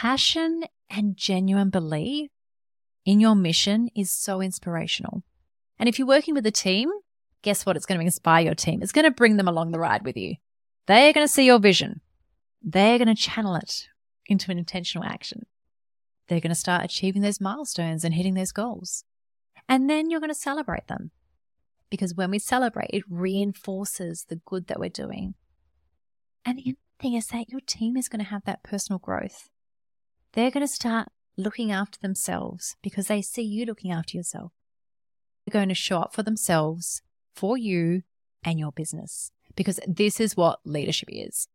Passion 0.04 0.66
and 0.90 1.16
genuine 1.16 1.70
belief 1.70 2.30
in 3.06 3.22
your 3.22 3.36
mission 3.36 3.90
is 3.96 4.12
so 4.12 4.42
inspirational. 4.42 5.24
And 5.80 5.88
if 5.88 5.98
you're 5.98 6.06
working 6.06 6.34
with 6.34 6.46
a 6.46 6.52
team, 6.52 6.90
guess 7.42 7.66
what? 7.66 7.78
It's 7.78 7.86
going 7.86 8.00
to 8.00 8.06
inspire 8.06 8.44
your 8.44 8.54
team. 8.54 8.84
It's 8.84 8.92
going 8.92 9.06
to 9.06 9.12
bring 9.12 9.38
them 9.38 9.48
along 9.48 9.72
the 9.72 9.80
ride 9.80 10.04
with 10.04 10.18
you. 10.18 10.36
They 10.88 11.08
are 11.08 11.14
going 11.14 11.26
to 11.26 11.32
see 11.32 11.46
your 11.46 11.58
vision 11.58 12.02
they're 12.62 12.98
going 12.98 13.08
to 13.08 13.16
channel 13.16 13.56
it 13.56 13.88
into 14.26 14.52
an 14.52 14.58
intentional 14.58 15.08
action. 15.08 15.46
They're 16.28 16.42
going 16.42 16.50
to 16.50 16.56
start 16.56 16.84
achieving 16.84 17.22
those 17.22 17.40
milestones 17.40 18.04
and 18.04 18.14
hitting 18.14 18.34
those 18.34 18.52
goals. 18.52 19.06
And 19.70 19.90
then 19.90 20.10
you're 20.10 20.20
going 20.20 20.30
to 20.30 20.36
celebrate 20.36 20.88
them. 20.88 21.12
Because 21.90 22.14
when 22.14 22.30
we 22.30 22.40
celebrate, 22.40 22.90
it 22.92 23.04
reinforces 23.10 24.26
the 24.28 24.42
good 24.46 24.68
that 24.68 24.82
we're 24.82 24.90
doing. 24.90 25.36
And 26.44 26.58
the 26.58 26.76
thing 27.00 27.14
is 27.14 27.28
that 27.28 27.48
your 27.48 27.62
team 27.62 27.96
is 27.96 28.10
going 28.10 28.24
to 28.24 28.32
have 28.32 28.44
that 28.44 28.64
personal 28.64 29.00
growth. 29.00 29.50
They're 30.34 30.52
going 30.52 30.66
to 30.66 30.72
start 30.72 31.10
looking 31.38 31.72
after 31.72 32.00
themselves 32.00 32.76
because 32.82 33.08
they 33.08 33.22
see 33.22 33.44
you 33.44 33.66
looking 33.66 33.92
after 33.92 34.18
yourself. 34.18 34.52
They're 35.46 35.60
going 35.60 35.70
to 35.70 35.76
show 35.76 36.00
up 36.00 36.14
for 36.14 36.24
themselves, 36.24 37.02
for 37.36 37.58
you, 37.58 38.04
and 38.44 38.60
your 38.60 38.72
business 38.72 39.32
because 39.56 39.80
this 39.88 40.20
is 40.20 40.36
what 40.36 40.60
leadership 40.66 41.10
is. 41.12 41.48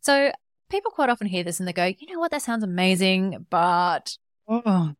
So 0.00 0.32
people 0.70 0.90
quite 0.90 1.08
often 1.08 1.28
hear 1.28 1.44
this 1.44 1.58
and 1.58 1.68
they 1.68 1.72
go, 1.72 1.84
you 1.84 2.12
know 2.12 2.18
what, 2.18 2.30
that 2.32 2.42
sounds 2.42 2.64
amazing, 2.64 3.46
but 3.50 4.18
oh, 4.48 4.92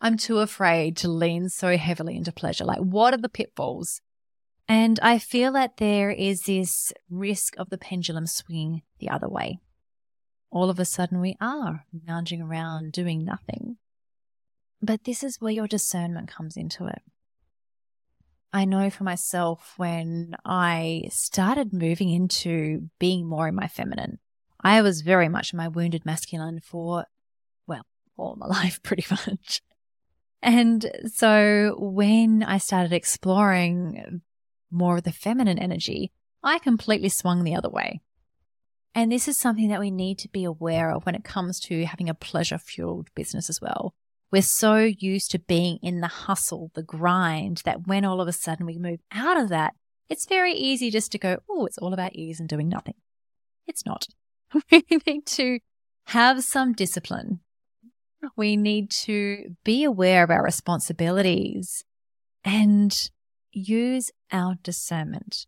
I'm 0.00 0.16
too 0.16 0.38
afraid 0.38 0.96
to 0.98 1.08
lean 1.08 1.48
so 1.48 1.76
heavily 1.76 2.16
into 2.16 2.32
pleasure. 2.32 2.64
Like, 2.64 2.78
what 2.78 3.14
are 3.14 3.18
the 3.18 3.28
pitfalls? 3.28 4.00
And 4.68 4.98
I 5.00 5.18
feel 5.18 5.52
that 5.52 5.76
there 5.76 6.10
is 6.10 6.42
this 6.42 6.92
risk 7.08 7.54
of 7.56 7.70
the 7.70 7.78
pendulum 7.78 8.26
swinging 8.26 8.82
the 8.98 9.08
other 9.08 9.28
way. 9.28 9.60
All 10.56 10.70
of 10.70 10.78
a 10.78 10.86
sudden, 10.86 11.20
we 11.20 11.36
are 11.38 11.84
lounging 12.08 12.40
around 12.40 12.92
doing 12.92 13.26
nothing. 13.26 13.76
But 14.80 15.04
this 15.04 15.22
is 15.22 15.38
where 15.38 15.52
your 15.52 15.66
discernment 15.66 16.30
comes 16.30 16.56
into 16.56 16.86
it. 16.86 17.02
I 18.54 18.64
know 18.64 18.88
for 18.88 19.04
myself 19.04 19.74
when 19.76 20.34
I 20.46 21.08
started 21.10 21.74
moving 21.74 22.08
into 22.08 22.88
being 22.98 23.26
more 23.26 23.48
in 23.48 23.54
my 23.54 23.68
feminine, 23.68 24.18
I 24.58 24.80
was 24.80 25.02
very 25.02 25.28
much 25.28 25.52
in 25.52 25.58
my 25.58 25.68
wounded 25.68 26.06
masculine 26.06 26.60
for, 26.60 27.04
well, 27.66 27.84
all 28.16 28.36
my 28.36 28.46
life 28.62 28.82
pretty 28.82 29.04
much. 29.10 29.60
And 30.40 30.90
so 31.12 31.76
when 31.78 32.42
I 32.42 32.56
started 32.56 32.94
exploring 32.94 34.22
more 34.70 34.96
of 34.96 35.02
the 35.02 35.12
feminine 35.12 35.58
energy, 35.58 36.12
I 36.42 36.60
completely 36.60 37.10
swung 37.10 37.44
the 37.44 37.56
other 37.56 37.68
way. 37.68 38.00
And 38.96 39.12
this 39.12 39.28
is 39.28 39.36
something 39.36 39.68
that 39.68 39.78
we 39.78 39.90
need 39.90 40.18
to 40.20 40.28
be 40.30 40.44
aware 40.44 40.90
of 40.90 41.04
when 41.04 41.14
it 41.14 41.22
comes 41.22 41.60
to 41.60 41.84
having 41.84 42.08
a 42.08 42.14
pleasure 42.14 42.56
fueled 42.56 43.10
business 43.14 43.50
as 43.50 43.60
well. 43.60 43.92
We're 44.32 44.40
so 44.40 44.76
used 44.76 45.30
to 45.32 45.38
being 45.38 45.78
in 45.82 46.00
the 46.00 46.06
hustle, 46.06 46.70
the 46.74 46.82
grind, 46.82 47.60
that 47.66 47.86
when 47.86 48.06
all 48.06 48.22
of 48.22 48.26
a 48.26 48.32
sudden 48.32 48.64
we 48.64 48.78
move 48.78 49.00
out 49.12 49.36
of 49.36 49.50
that, 49.50 49.74
it's 50.08 50.24
very 50.24 50.54
easy 50.54 50.90
just 50.90 51.12
to 51.12 51.18
go, 51.18 51.40
oh, 51.46 51.66
it's 51.66 51.76
all 51.76 51.92
about 51.92 52.14
ease 52.14 52.40
and 52.40 52.48
doing 52.48 52.70
nothing. 52.70 52.94
It's 53.66 53.84
not. 53.84 54.08
We 54.70 54.82
need 55.06 55.26
to 55.26 55.58
have 56.06 56.42
some 56.42 56.72
discipline. 56.72 57.40
We 58.34 58.56
need 58.56 58.90
to 59.02 59.56
be 59.62 59.84
aware 59.84 60.24
of 60.24 60.30
our 60.30 60.42
responsibilities 60.42 61.84
and 62.44 63.10
use 63.52 64.10
our 64.32 64.54
discernment. 64.62 65.46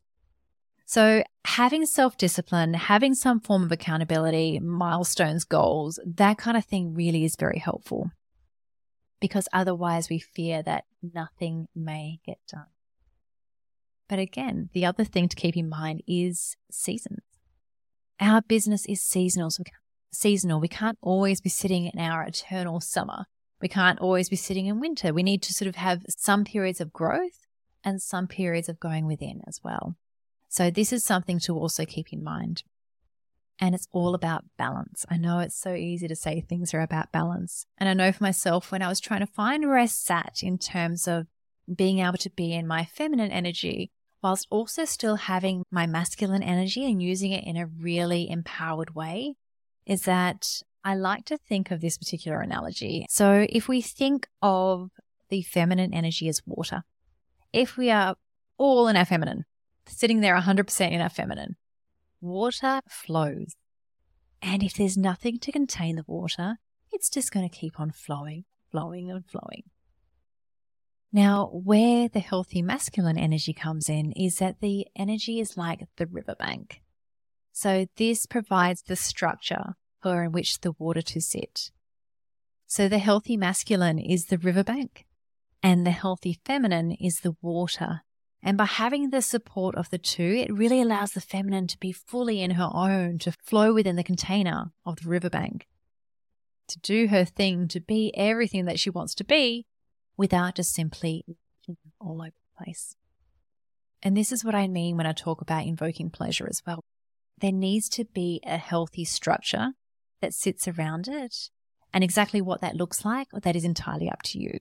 So, 0.88 1.23
having 1.45 1.85
self 1.85 2.16
discipline, 2.16 2.73
having 2.73 3.14
some 3.14 3.40
form 3.40 3.62
of 3.62 3.71
accountability, 3.71 4.59
milestones, 4.59 5.45
goals, 5.45 6.00
that 6.07 6.38
kind 6.38 6.57
of 6.57 6.64
thing 6.64 6.95
really 6.95 7.26
is 7.26 7.37
very 7.37 7.59
helpful 7.59 8.11
because 9.21 9.50
otherwise 9.52 10.09
we 10.09 10.18
fear 10.18 10.62
that 10.62 10.85
nothing 11.02 11.68
may 11.76 12.21
get 12.25 12.38
done. 12.50 12.68
But 14.09 14.18
again, 14.18 14.71
the 14.73 14.87
other 14.87 15.04
thing 15.04 15.28
to 15.28 15.37
keep 15.37 15.59
in 15.59 15.68
mind 15.68 16.02
is 16.09 16.57
seasons. 16.71 17.21
Our 18.18 18.40
business 18.40 18.87
is 18.87 19.02
seasonal. 19.02 19.50
So 19.50 19.64
we 19.66 19.73
seasonal. 20.11 20.59
We 20.59 20.68
can't 20.68 20.97
always 21.02 21.42
be 21.42 21.50
sitting 21.50 21.85
in 21.85 22.00
our 22.00 22.23
eternal 22.23 22.80
summer. 22.80 23.26
We 23.61 23.68
can't 23.68 23.99
always 23.99 24.30
be 24.30 24.37
sitting 24.37 24.64
in 24.64 24.80
winter. 24.80 25.12
We 25.12 25.23
need 25.23 25.42
to 25.42 25.52
sort 25.52 25.68
of 25.68 25.76
have 25.76 26.07
some 26.09 26.45
periods 26.45 26.80
of 26.80 26.95
growth 26.95 27.45
and 27.85 28.00
some 28.00 28.26
periods 28.26 28.71
of 28.71 28.80
going 28.80 29.04
within 29.04 29.42
as 29.47 29.61
well. 29.62 29.97
So 30.49 30.71
this 30.71 30.93
is 30.93 31.05
something 31.05 31.38
to 31.40 31.55
also 31.57 31.85
keep 31.85 32.12
in 32.12 32.25
mind. 32.25 32.62
And 33.61 33.75
it's 33.75 33.88
all 33.90 34.14
about 34.14 34.45
balance. 34.57 35.05
I 35.11 35.17
know 35.17 35.40
it's 35.40 35.59
so 35.59 35.75
easy 35.75 36.07
to 36.07 36.14
say 36.14 36.40
things 36.40 36.73
are 36.73 36.81
about 36.81 37.11
balance. 37.11 37.67
And 37.76 37.88
I 37.88 37.93
know 37.93 38.12
for 38.12 38.23
myself, 38.23 38.71
when 38.71 38.83
I 38.83 38.88
was 38.88 39.00
trying 39.00 39.21
to 39.21 39.26
find 39.26 39.67
where 39.67 39.78
I 39.78 39.87
sat 39.87 40.40
in 40.43 40.59
terms 40.59 41.09
of 41.09 41.26
being 41.73 41.99
able 41.99 42.19
to 42.19 42.31
be 42.31 42.52
in 42.52 42.69
my 42.69 42.85
feminine 42.85 43.33
energy, 43.33 43.90
whilst 44.23 44.47
also 44.50 44.85
still 44.85 45.17
having 45.17 45.64
my 45.71 45.87
masculine 45.87 46.43
energy 46.43 46.85
and 46.85 47.02
using 47.02 47.33
it 47.33 47.45
in 47.45 47.57
a 47.57 47.67
really 47.67 48.31
empowered 48.31 48.94
way, 48.94 49.35
is 49.87 50.03
that 50.03 50.62
I 50.85 50.94
like 50.94 51.25
to 51.27 51.37
think 51.37 51.70
of 51.70 51.81
this 51.81 51.99
particular 51.99 52.40
analogy. 52.40 53.07
So 53.11 53.46
if 53.49 53.68
we 53.68 53.83
think 53.83 54.29
of 54.40 54.90
the 55.29 55.42
feminine 55.42 55.92
energy 55.92 56.29
as 56.29 56.42
water, 56.46 56.85
if 57.53 57.77
we 57.77 57.90
are 57.90 58.14
all 58.57 58.88
in 58.88 58.96
our 58.96 59.05
feminine, 59.05 59.44
sitting 59.88 60.20
there 60.20 60.37
100% 60.37 60.92
in 60.92 61.01
our 61.01 61.09
feminine, 61.09 61.57
water 62.20 62.81
flows. 62.88 63.55
And 64.40 64.62
if 64.62 64.74
there's 64.74 64.96
nothing 64.96 65.38
to 65.40 65.53
contain 65.53 65.96
the 65.96 66.05
water, 66.07 66.59
it's 66.92 67.11
just 67.11 67.33
going 67.33 67.48
to 67.48 67.55
keep 67.55 67.81
on 67.81 67.90
flowing, 67.90 68.44
flowing, 68.70 69.11
and 69.11 69.24
flowing. 69.24 69.64
Now, 71.12 71.46
where 71.53 72.09
the 72.09 72.20
healthy 72.20 72.61
masculine 72.61 73.18
energy 73.18 73.53
comes 73.53 73.88
in 73.88 74.12
is 74.12 74.37
that 74.37 74.61
the 74.61 74.87
energy 74.94 75.40
is 75.40 75.57
like 75.57 75.87
the 75.96 76.07
riverbank. 76.07 76.83
So, 77.53 77.87
this 77.96 78.27
provides 78.27 78.83
the 78.83 78.96
structure 78.96 79.74
for 80.03 80.22
in 80.22 80.33
which 80.33 80.61
the 80.61 80.72
water 80.72 81.03
to 81.03 81.20
sit. 81.20 81.70
So, 82.66 82.88
the 82.88 82.98
healthy 82.98 83.37
masculine 83.37 83.98
is 83.98 84.27
the 84.27 84.38
riverbank, 84.38 85.07
and 85.62 85.87
the 85.87 85.92
healthy 85.92 86.38
feminine 86.44 86.92
is 86.92 87.20
the 87.20 87.37
water 87.40 88.03
and 88.42 88.57
by 88.57 88.66
having 88.66 89.11
the 89.11 89.22
support 89.22 89.74
of 89.74 89.90
the 89.90 89.98
two, 89.98 90.37
it 90.38 90.53
really 90.53 90.81
allows 90.81 91.12
the 91.12 91.20
feminine 91.20 91.66
to 91.66 91.79
be 91.79 91.92
fully 91.92 92.40
in 92.40 92.53
her 92.53 92.70
own, 92.72 93.18
to 93.18 93.33
flow 93.33 93.74
within 93.74 93.96
the 93.96 94.05
container 94.05 94.72
of 94.87 94.96
the 94.96 95.09
riverbank, 95.09 95.66
to 96.68 96.79
do 96.79 97.09
her 97.09 97.24
thing, 97.24 97.66
to 97.68 97.81
be 97.81 98.12
everything 98.16 98.64
that 98.66 98.79
she 98.79 98.90
wants 98.90 99.14
to 99.16 99.24
be 99.24 99.66
without 100.16 100.55
just 100.55 100.72
simply 100.72 101.24
all 102.01 102.20
over 102.20 102.31
the 102.31 102.64
place. 102.64 102.94
And 104.03 104.16
this 104.16 104.31
is 104.31 104.44
what 104.44 104.55
I 104.55 104.68
mean 104.68 104.96
when 104.96 105.07
I 105.07 105.12
talk 105.12 105.40
about 105.40 105.66
invoking 105.66 106.11
pleasure 106.11 106.46
as 106.48 106.62
well. 106.64 106.85
There 107.40 107.53
needs 107.53 107.88
to 107.90 108.05
be 108.05 108.40
a 108.46 108.57
healthy 108.57 109.05
structure 109.05 109.72
that 110.20 110.35
sits 110.35 110.68
around 110.68 111.09
it. 111.09 111.51
And 111.92 112.05
exactly 112.05 112.40
what 112.40 112.61
that 112.61 112.77
looks 112.77 113.05
like, 113.05 113.29
that 113.33 113.57
is 113.57 113.64
entirely 113.64 114.09
up 114.09 114.22
to 114.24 114.38
you 114.38 114.59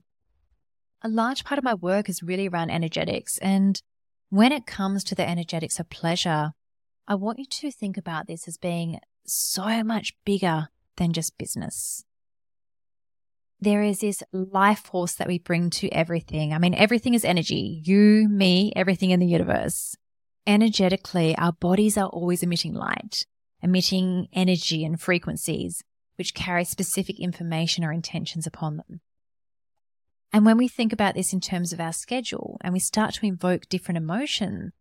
a 1.03 1.09
large 1.09 1.43
part 1.43 1.57
of 1.57 1.63
my 1.63 1.73
work 1.73 2.09
is 2.09 2.23
really 2.23 2.47
around 2.47 2.69
energetics. 2.69 3.37
And 3.39 3.81
when 4.29 4.51
it 4.51 4.65
comes 4.65 5.03
to 5.05 5.15
the 5.15 5.27
energetics 5.27 5.79
of 5.79 5.89
pleasure, 5.89 6.51
I 7.07 7.15
want 7.15 7.39
you 7.39 7.45
to 7.45 7.71
think 7.71 7.97
about 7.97 8.27
this 8.27 8.47
as 8.47 8.57
being 8.57 8.99
so 9.25 9.83
much 9.83 10.13
bigger 10.25 10.67
than 10.97 11.13
just 11.13 11.37
business. 11.37 12.03
There 13.59 13.81
is 13.81 13.99
this 13.99 14.21
life 14.31 14.79
force 14.79 15.15
that 15.15 15.27
we 15.27 15.39
bring 15.39 15.69
to 15.71 15.89
everything. 15.89 16.53
I 16.53 16.59
mean, 16.59 16.75
everything 16.75 17.13
is 17.13 17.25
energy. 17.25 17.81
You, 17.83 18.27
me, 18.29 18.71
everything 18.75 19.11
in 19.11 19.19
the 19.19 19.25
universe. 19.25 19.95
Energetically, 20.45 21.35
our 21.37 21.53
bodies 21.53 21.97
are 21.97 22.07
always 22.07 22.43
emitting 22.43 22.73
light, 22.73 23.25
emitting 23.61 24.27
energy 24.31 24.85
and 24.85 24.99
frequencies, 24.99 25.83
which 26.17 26.35
carry 26.35 26.65
specific 26.65 27.19
information 27.19 27.83
or 27.83 27.91
intentions 27.91 28.45
upon 28.45 28.77
them. 28.77 29.01
And 30.33 30.45
when 30.45 30.57
we 30.57 30.67
think 30.67 30.91
about 30.91 31.15
this 31.15 31.33
in 31.33 31.39
terms 31.39 31.71
of 31.71 31.79
our 31.79 31.93
schedule 31.93 32.57
and 32.61 32.73
we 32.73 32.79
start 32.79 33.13
to 33.15 33.25
invoke 33.25 33.69
different 33.69 33.97
emotions, 33.97 34.73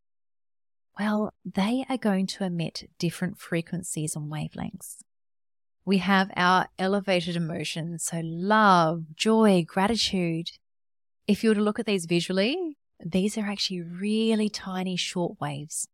well, 0.99 1.35
they 1.45 1.85
are 1.89 1.99
going 1.99 2.27
to 2.27 2.45
emit 2.45 2.91
different 2.99 3.39
frequencies 3.39 4.17
and 4.17 4.31
wavelengths. 4.31 4.97
We 5.85 5.99
have 5.99 6.31
our 6.37 6.69
elevated 6.79 7.37
emotions, 7.37 8.05
so 8.05 8.21
love, 8.25 9.05
joy, 9.15 9.65
gratitude. 9.67 10.49
If 11.29 11.45
you 11.45 11.51
were 11.51 11.55
to 11.55 11.61
look 11.61 11.79
at 11.79 11.87
these 11.87 12.07
visually, 12.07 12.77
these 13.05 13.37
are 13.39 13.47
actually 13.47 13.83
really 13.83 14.49
tiny 14.49 14.97
short 14.97 15.41
waves. 15.41 15.87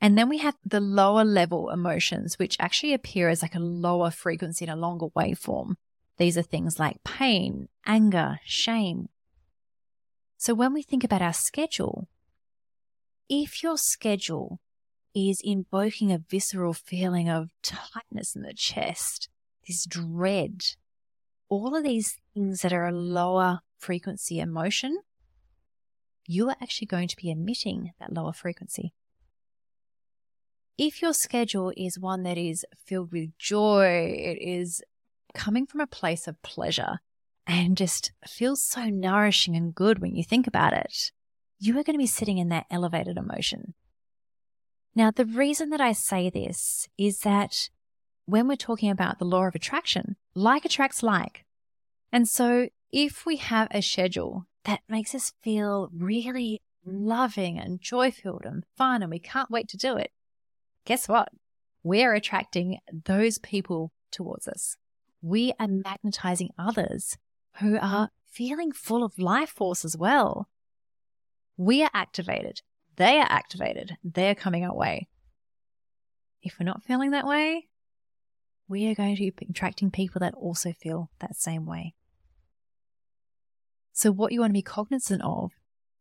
And 0.00 0.16
then 0.16 0.28
we 0.28 0.38
have 0.38 0.56
the 0.64 0.80
lower 0.80 1.24
level 1.24 1.70
emotions, 1.70 2.38
which 2.38 2.56
actually 2.58 2.94
appear 2.94 3.28
as 3.28 3.42
like 3.42 3.54
a 3.54 3.60
lower 3.60 4.10
frequency 4.10 4.64
in 4.64 4.70
a 4.70 4.76
longer 4.76 5.08
waveform. 5.08 5.74
These 6.18 6.36
are 6.36 6.42
things 6.42 6.78
like 6.78 7.04
pain, 7.04 7.68
anger, 7.86 8.40
shame. 8.44 9.08
So 10.36 10.52
when 10.52 10.72
we 10.72 10.82
think 10.82 11.04
about 11.04 11.22
our 11.22 11.32
schedule, 11.32 12.08
if 13.28 13.62
your 13.62 13.78
schedule 13.78 14.60
is 15.14 15.40
invoking 15.42 16.12
a 16.12 16.18
visceral 16.18 16.74
feeling 16.74 17.28
of 17.28 17.50
tightness 17.62 18.34
in 18.34 18.42
the 18.42 18.52
chest, 18.52 19.28
this 19.66 19.84
dread, 19.84 20.62
all 21.48 21.76
of 21.76 21.84
these 21.84 22.18
things 22.34 22.62
that 22.62 22.72
are 22.72 22.86
a 22.86 22.92
lower 22.92 23.60
frequency 23.78 24.40
emotion, 24.40 24.98
you 26.26 26.48
are 26.48 26.56
actually 26.60 26.86
going 26.86 27.08
to 27.08 27.16
be 27.16 27.30
emitting 27.30 27.92
that 27.98 28.12
lower 28.12 28.32
frequency. 28.32 28.92
If 30.76 31.00
your 31.02 31.12
schedule 31.12 31.72
is 31.76 31.98
one 31.98 32.22
that 32.24 32.38
is 32.38 32.64
filled 32.84 33.12
with 33.12 33.36
joy, 33.38 34.14
it 34.16 34.38
is 34.40 34.82
coming 35.38 35.66
from 35.66 35.80
a 35.80 35.86
place 35.86 36.26
of 36.26 36.42
pleasure 36.42 36.98
and 37.46 37.76
just 37.76 38.10
feels 38.26 38.60
so 38.60 38.86
nourishing 38.86 39.56
and 39.56 39.74
good 39.74 40.00
when 40.00 40.14
you 40.16 40.24
think 40.24 40.46
about 40.46 40.72
it, 40.72 41.12
you 41.60 41.72
are 41.78 41.84
going 41.84 41.94
to 41.94 41.98
be 41.98 42.06
sitting 42.06 42.38
in 42.38 42.48
that 42.48 42.66
elevated 42.70 43.16
emotion. 43.16 43.74
Now, 44.94 45.12
the 45.12 45.24
reason 45.24 45.70
that 45.70 45.80
I 45.80 45.92
say 45.92 46.28
this 46.28 46.88
is 46.98 47.20
that 47.20 47.70
when 48.26 48.48
we're 48.48 48.56
talking 48.56 48.90
about 48.90 49.18
the 49.18 49.24
law 49.24 49.46
of 49.46 49.54
attraction, 49.54 50.16
like 50.34 50.64
attracts 50.64 51.04
like. 51.04 51.46
And 52.12 52.28
so 52.28 52.68
if 52.90 53.24
we 53.24 53.36
have 53.36 53.68
a 53.70 53.80
schedule 53.80 54.46
that 54.64 54.80
makes 54.88 55.14
us 55.14 55.32
feel 55.40 55.88
really 55.96 56.60
loving 56.84 57.58
and 57.58 57.80
joy 57.80 58.10
filled 58.10 58.44
and 58.44 58.64
fun, 58.76 59.02
and 59.02 59.10
we 59.10 59.20
can't 59.20 59.50
wait 59.50 59.68
to 59.68 59.76
do 59.76 59.96
it, 59.96 60.10
guess 60.84 61.08
what? 61.08 61.28
We're 61.84 62.14
attracting 62.14 62.80
those 62.92 63.38
people 63.38 63.92
towards 64.10 64.48
us. 64.48 64.76
We 65.20 65.52
are 65.58 65.68
magnetizing 65.68 66.50
others 66.58 67.16
who 67.60 67.78
are 67.78 68.10
feeling 68.30 68.72
full 68.72 69.02
of 69.02 69.18
life 69.18 69.50
force 69.50 69.84
as 69.84 69.96
well. 69.96 70.48
We 71.56 71.82
are 71.82 71.90
activated. 71.92 72.60
They 72.96 73.18
are 73.18 73.26
activated. 73.28 73.96
They're 74.04 74.34
coming 74.34 74.64
our 74.64 74.74
way. 74.74 75.08
If 76.42 76.58
we're 76.58 76.66
not 76.66 76.84
feeling 76.84 77.10
that 77.10 77.26
way, 77.26 77.68
we 78.68 78.86
are 78.88 78.94
going 78.94 79.16
to 79.16 79.32
be 79.32 79.46
attracting 79.50 79.90
people 79.90 80.20
that 80.20 80.34
also 80.34 80.72
feel 80.72 81.10
that 81.20 81.36
same 81.36 81.66
way. 81.66 81.94
So, 83.92 84.12
what 84.12 84.30
you 84.30 84.40
want 84.40 84.50
to 84.50 84.58
be 84.58 84.62
cognizant 84.62 85.22
of 85.24 85.52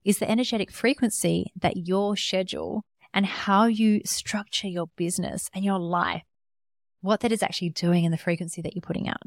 is 0.04 0.20
the 0.20 0.30
energetic 0.30 0.72
frequency 0.72 1.52
that 1.60 1.88
your 1.88 2.16
schedule 2.16 2.84
and 3.14 3.26
how 3.26 3.66
you 3.66 4.02
structure 4.06 4.68
your 4.68 4.88
business 4.96 5.50
and 5.54 5.66
your 5.66 5.80
life, 5.80 6.24
what 7.08 7.22
that 7.22 7.32
is 7.32 7.42
actually 7.42 7.70
doing 7.70 8.04
in 8.04 8.12
the 8.12 8.18
frequency 8.18 8.62
that 8.62 8.76
you're 8.76 8.82
putting 8.82 9.08
out. 9.08 9.24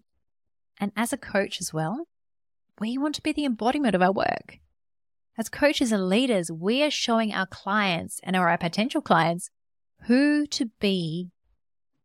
And 0.79 0.93
as 0.97 1.13
a 1.13 1.19
coach 1.19 1.61
as 1.61 1.73
well, 1.73 2.07
we 2.79 2.97
want 2.97 3.15
to 3.17 3.23
be 3.23 3.33
the 3.33 3.45
embodiment 3.45 3.95
of 3.95 4.03
our 4.03 4.13
work. 4.13 4.59
As 5.37 5.49
coaches 5.49 5.91
and 5.93 6.09
leaders, 6.09 6.51
we 6.53 6.83
are 6.83 6.91
showing 6.91 7.33
our 7.33 7.47
clients 7.47 8.21
and 8.23 8.37
our 8.37 8.57
potential 8.59 9.01
clients 9.01 9.51
who 10.07 10.47
to 10.47 10.67
be 10.81 11.31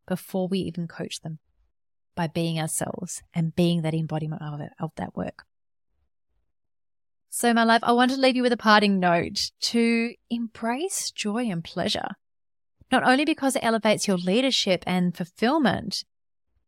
before 0.08 0.48
we 0.48 0.60
even 0.60 0.88
coach 0.88 1.22
them 1.22 1.40
by 2.16 2.28
being 2.28 2.60
ourselves 2.60 3.22
and 3.34 3.56
being 3.56 3.82
that 3.82 3.94
embodiment 3.94 4.42
of, 4.42 4.62
it, 4.62 4.72
of 4.80 4.92
that 4.96 5.16
work. 5.16 5.44
So, 7.30 7.54
my 7.54 7.66
love, 7.66 7.82
I 7.84 7.92
want 7.92 8.12
to 8.12 8.18
leave 8.18 8.38
you 8.38 8.44
with 8.44 8.54
a 8.54 8.58
parting 8.58 9.00
note 9.00 9.52
to 9.62 10.14
embrace 10.30 11.12
joy 11.12 11.50
and 11.50 11.62
pleasure, 11.62 12.16
not 12.92 13.04
only 13.08 13.26
because 13.26 13.56
it 13.56 13.64
elevates 13.64 14.08
your 14.08 14.18
leadership 14.18 14.84
and 14.86 15.16
fulfillment, 15.16 16.04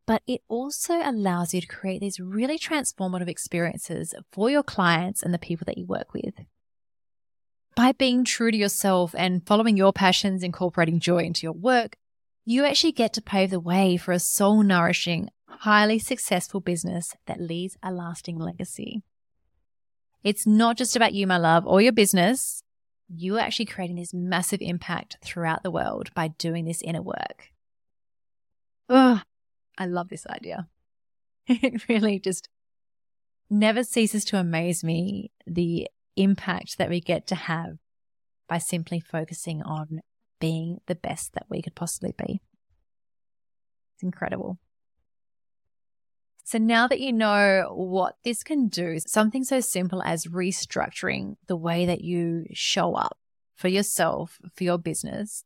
but 0.06 0.24
it 0.26 0.42
also 0.48 1.02
allows 1.04 1.54
you 1.54 1.62
to 1.62 1.68
create 1.68 2.00
these 2.00 2.20
really 2.20 2.58
transformative 2.58 3.28
experiences 3.28 4.14
for 4.32 4.50
your 4.50 4.64
clients 4.64 5.22
and 5.22 5.34
the 5.34 5.40
people 5.40 5.66
that 5.66 5.78
you 5.78 5.86
work 5.86 6.14
with. 6.14 6.34
By 7.76 7.92
being 7.92 8.24
true 8.24 8.50
to 8.50 8.58
yourself 8.58 9.14
and 9.18 9.46
following 9.46 9.78
your 9.78 9.94
passions, 9.94 10.42
incorporating 10.42 11.00
joy 11.00 11.20
into 11.20 11.46
your 11.46 11.54
work, 11.54 11.98
you 12.46 12.66
actually 12.66 12.94
get 12.94 13.14
to 13.14 13.22
pave 13.22 13.52
the 13.52 13.60
way 13.60 13.98
for 13.98 14.14
a 14.14 14.20
soul 14.20 14.64
nourishing, 14.64 15.30
highly 15.48 16.00
successful 16.00 16.62
business 16.62 17.14
that 17.26 17.42
leaves 17.42 17.78
a 17.84 17.92
lasting 17.92 18.40
legacy. 18.40 19.04
It's 20.24 20.48
not 20.48 20.78
just 20.78 20.96
about 20.96 21.14
you, 21.14 21.28
my 21.28 21.38
love, 21.38 21.68
or 21.68 21.82
your 21.82 21.92
business. 21.92 22.64
You 23.10 23.38
are 23.38 23.40
actually 23.40 23.66
creating 23.66 23.96
this 23.96 24.14
massive 24.14 24.62
impact 24.62 25.18
throughout 25.24 25.64
the 25.64 25.72
world 25.72 26.14
by 26.14 26.30
doing 26.30 26.66
this 26.66 26.82
inner 26.82 27.02
work. 27.02 27.52
Oh, 28.90 29.22
I 29.78 29.86
love 29.86 30.10
this 30.10 30.28
idea. 30.28 30.68
It 31.50 31.88
really 31.88 32.20
just 32.20 32.50
never 33.50 33.84
ceases 33.84 34.26
to 34.26 34.38
amaze 34.38 34.84
me 34.84 35.32
the 35.46 35.88
impact 36.18 36.78
that 36.78 36.90
we 36.90 37.00
get 37.00 37.26
to 37.28 37.36
have 37.36 37.78
by 38.50 38.58
simply 38.58 39.00
focusing 39.00 39.62
on 39.62 40.02
being 40.40 40.80
the 40.88 40.96
best 40.96 41.34
that 41.34 41.46
we 41.50 41.62
could 41.62 41.76
possibly 41.76 42.14
be. 42.18 42.42
It's 43.96 44.04
incredible. 44.04 44.58
So 46.48 46.60
now 46.60 46.88
that 46.88 47.02
you 47.02 47.12
know 47.12 47.74
what 47.76 48.16
this 48.24 48.42
can 48.42 48.70
do, 48.70 49.00
something 49.06 49.44
so 49.44 49.60
simple 49.60 50.02
as 50.02 50.28
restructuring 50.28 51.36
the 51.48 51.58
way 51.58 51.86
that 51.86 52.00
you 52.00 52.46
show 52.54 52.96
up 52.96 53.18
for 53.58 53.68
yourself, 53.68 54.40
for 54.56 54.64
your 54.64 54.78
business, 54.78 55.44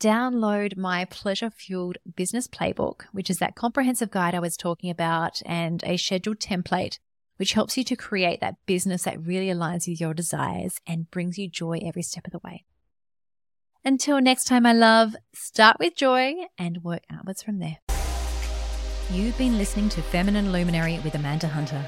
download 0.00 0.78
my 0.78 1.04
pleasure 1.04 1.50
fueled 1.50 1.98
business 2.16 2.48
playbook, 2.48 3.02
which 3.12 3.28
is 3.28 3.36
that 3.40 3.56
comprehensive 3.56 4.10
guide 4.10 4.34
I 4.34 4.40
was 4.40 4.56
talking 4.56 4.88
about, 4.88 5.42
and 5.44 5.84
a 5.84 5.98
scheduled 5.98 6.38
template 6.38 6.98
which 7.36 7.52
helps 7.52 7.76
you 7.76 7.84
to 7.84 7.94
create 7.94 8.40
that 8.40 8.64
business 8.64 9.02
that 9.02 9.20
really 9.20 9.48
aligns 9.48 9.86
with 9.86 10.00
your 10.00 10.14
desires 10.14 10.80
and 10.86 11.10
brings 11.10 11.36
you 11.36 11.46
joy 11.46 11.78
every 11.84 12.00
step 12.00 12.26
of 12.26 12.32
the 12.32 12.40
way. 12.42 12.64
Until 13.84 14.18
next 14.18 14.44
time, 14.44 14.62
my 14.62 14.72
love, 14.72 15.14
start 15.34 15.76
with 15.78 15.94
joy 15.94 16.36
and 16.56 16.82
work 16.82 17.02
outwards 17.10 17.42
from 17.42 17.58
there. 17.58 17.83
You've 19.10 19.36
been 19.36 19.58
listening 19.58 19.90
to 19.90 20.02
Feminine 20.02 20.50
Luminary 20.50 20.98
with 21.00 21.14
Amanda 21.14 21.46
Hunter. 21.46 21.84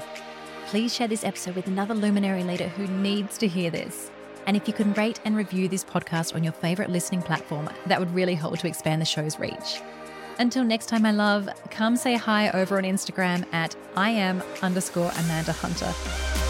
Please 0.67 0.93
share 0.93 1.07
this 1.07 1.23
episode 1.23 1.55
with 1.55 1.65
another 1.65 1.95
luminary 1.95 2.43
leader 2.43 2.67
who 2.67 2.85
needs 2.87 3.39
to 3.39 3.47
hear 3.47 3.71
this. 3.71 4.11
And 4.45 4.55
if 4.55 4.67
you 4.67 4.73
can 4.73 4.93
rate 4.93 5.19
and 5.25 5.35
review 5.35 5.67
this 5.67 5.83
podcast 5.83 6.35
on 6.35 6.43
your 6.43 6.53
favorite 6.53 6.91
listening 6.91 7.23
platform, 7.23 7.69
that 7.87 7.99
would 7.99 8.13
really 8.13 8.35
help 8.35 8.59
to 8.59 8.67
expand 8.67 9.01
the 9.01 9.05
show's 9.05 9.39
reach. 9.39 9.81
Until 10.37 10.63
next 10.63 10.85
time, 10.85 11.01
my 11.01 11.11
love, 11.11 11.49
come 11.71 11.95
say 11.95 12.15
hi 12.15 12.51
over 12.51 12.77
on 12.77 12.83
Instagram 12.83 13.51
at 13.51 13.75
I 13.95 14.11
am 14.11 14.43
underscore 14.61 15.11
Amanda 15.17 15.53
Hunter. 15.53 16.46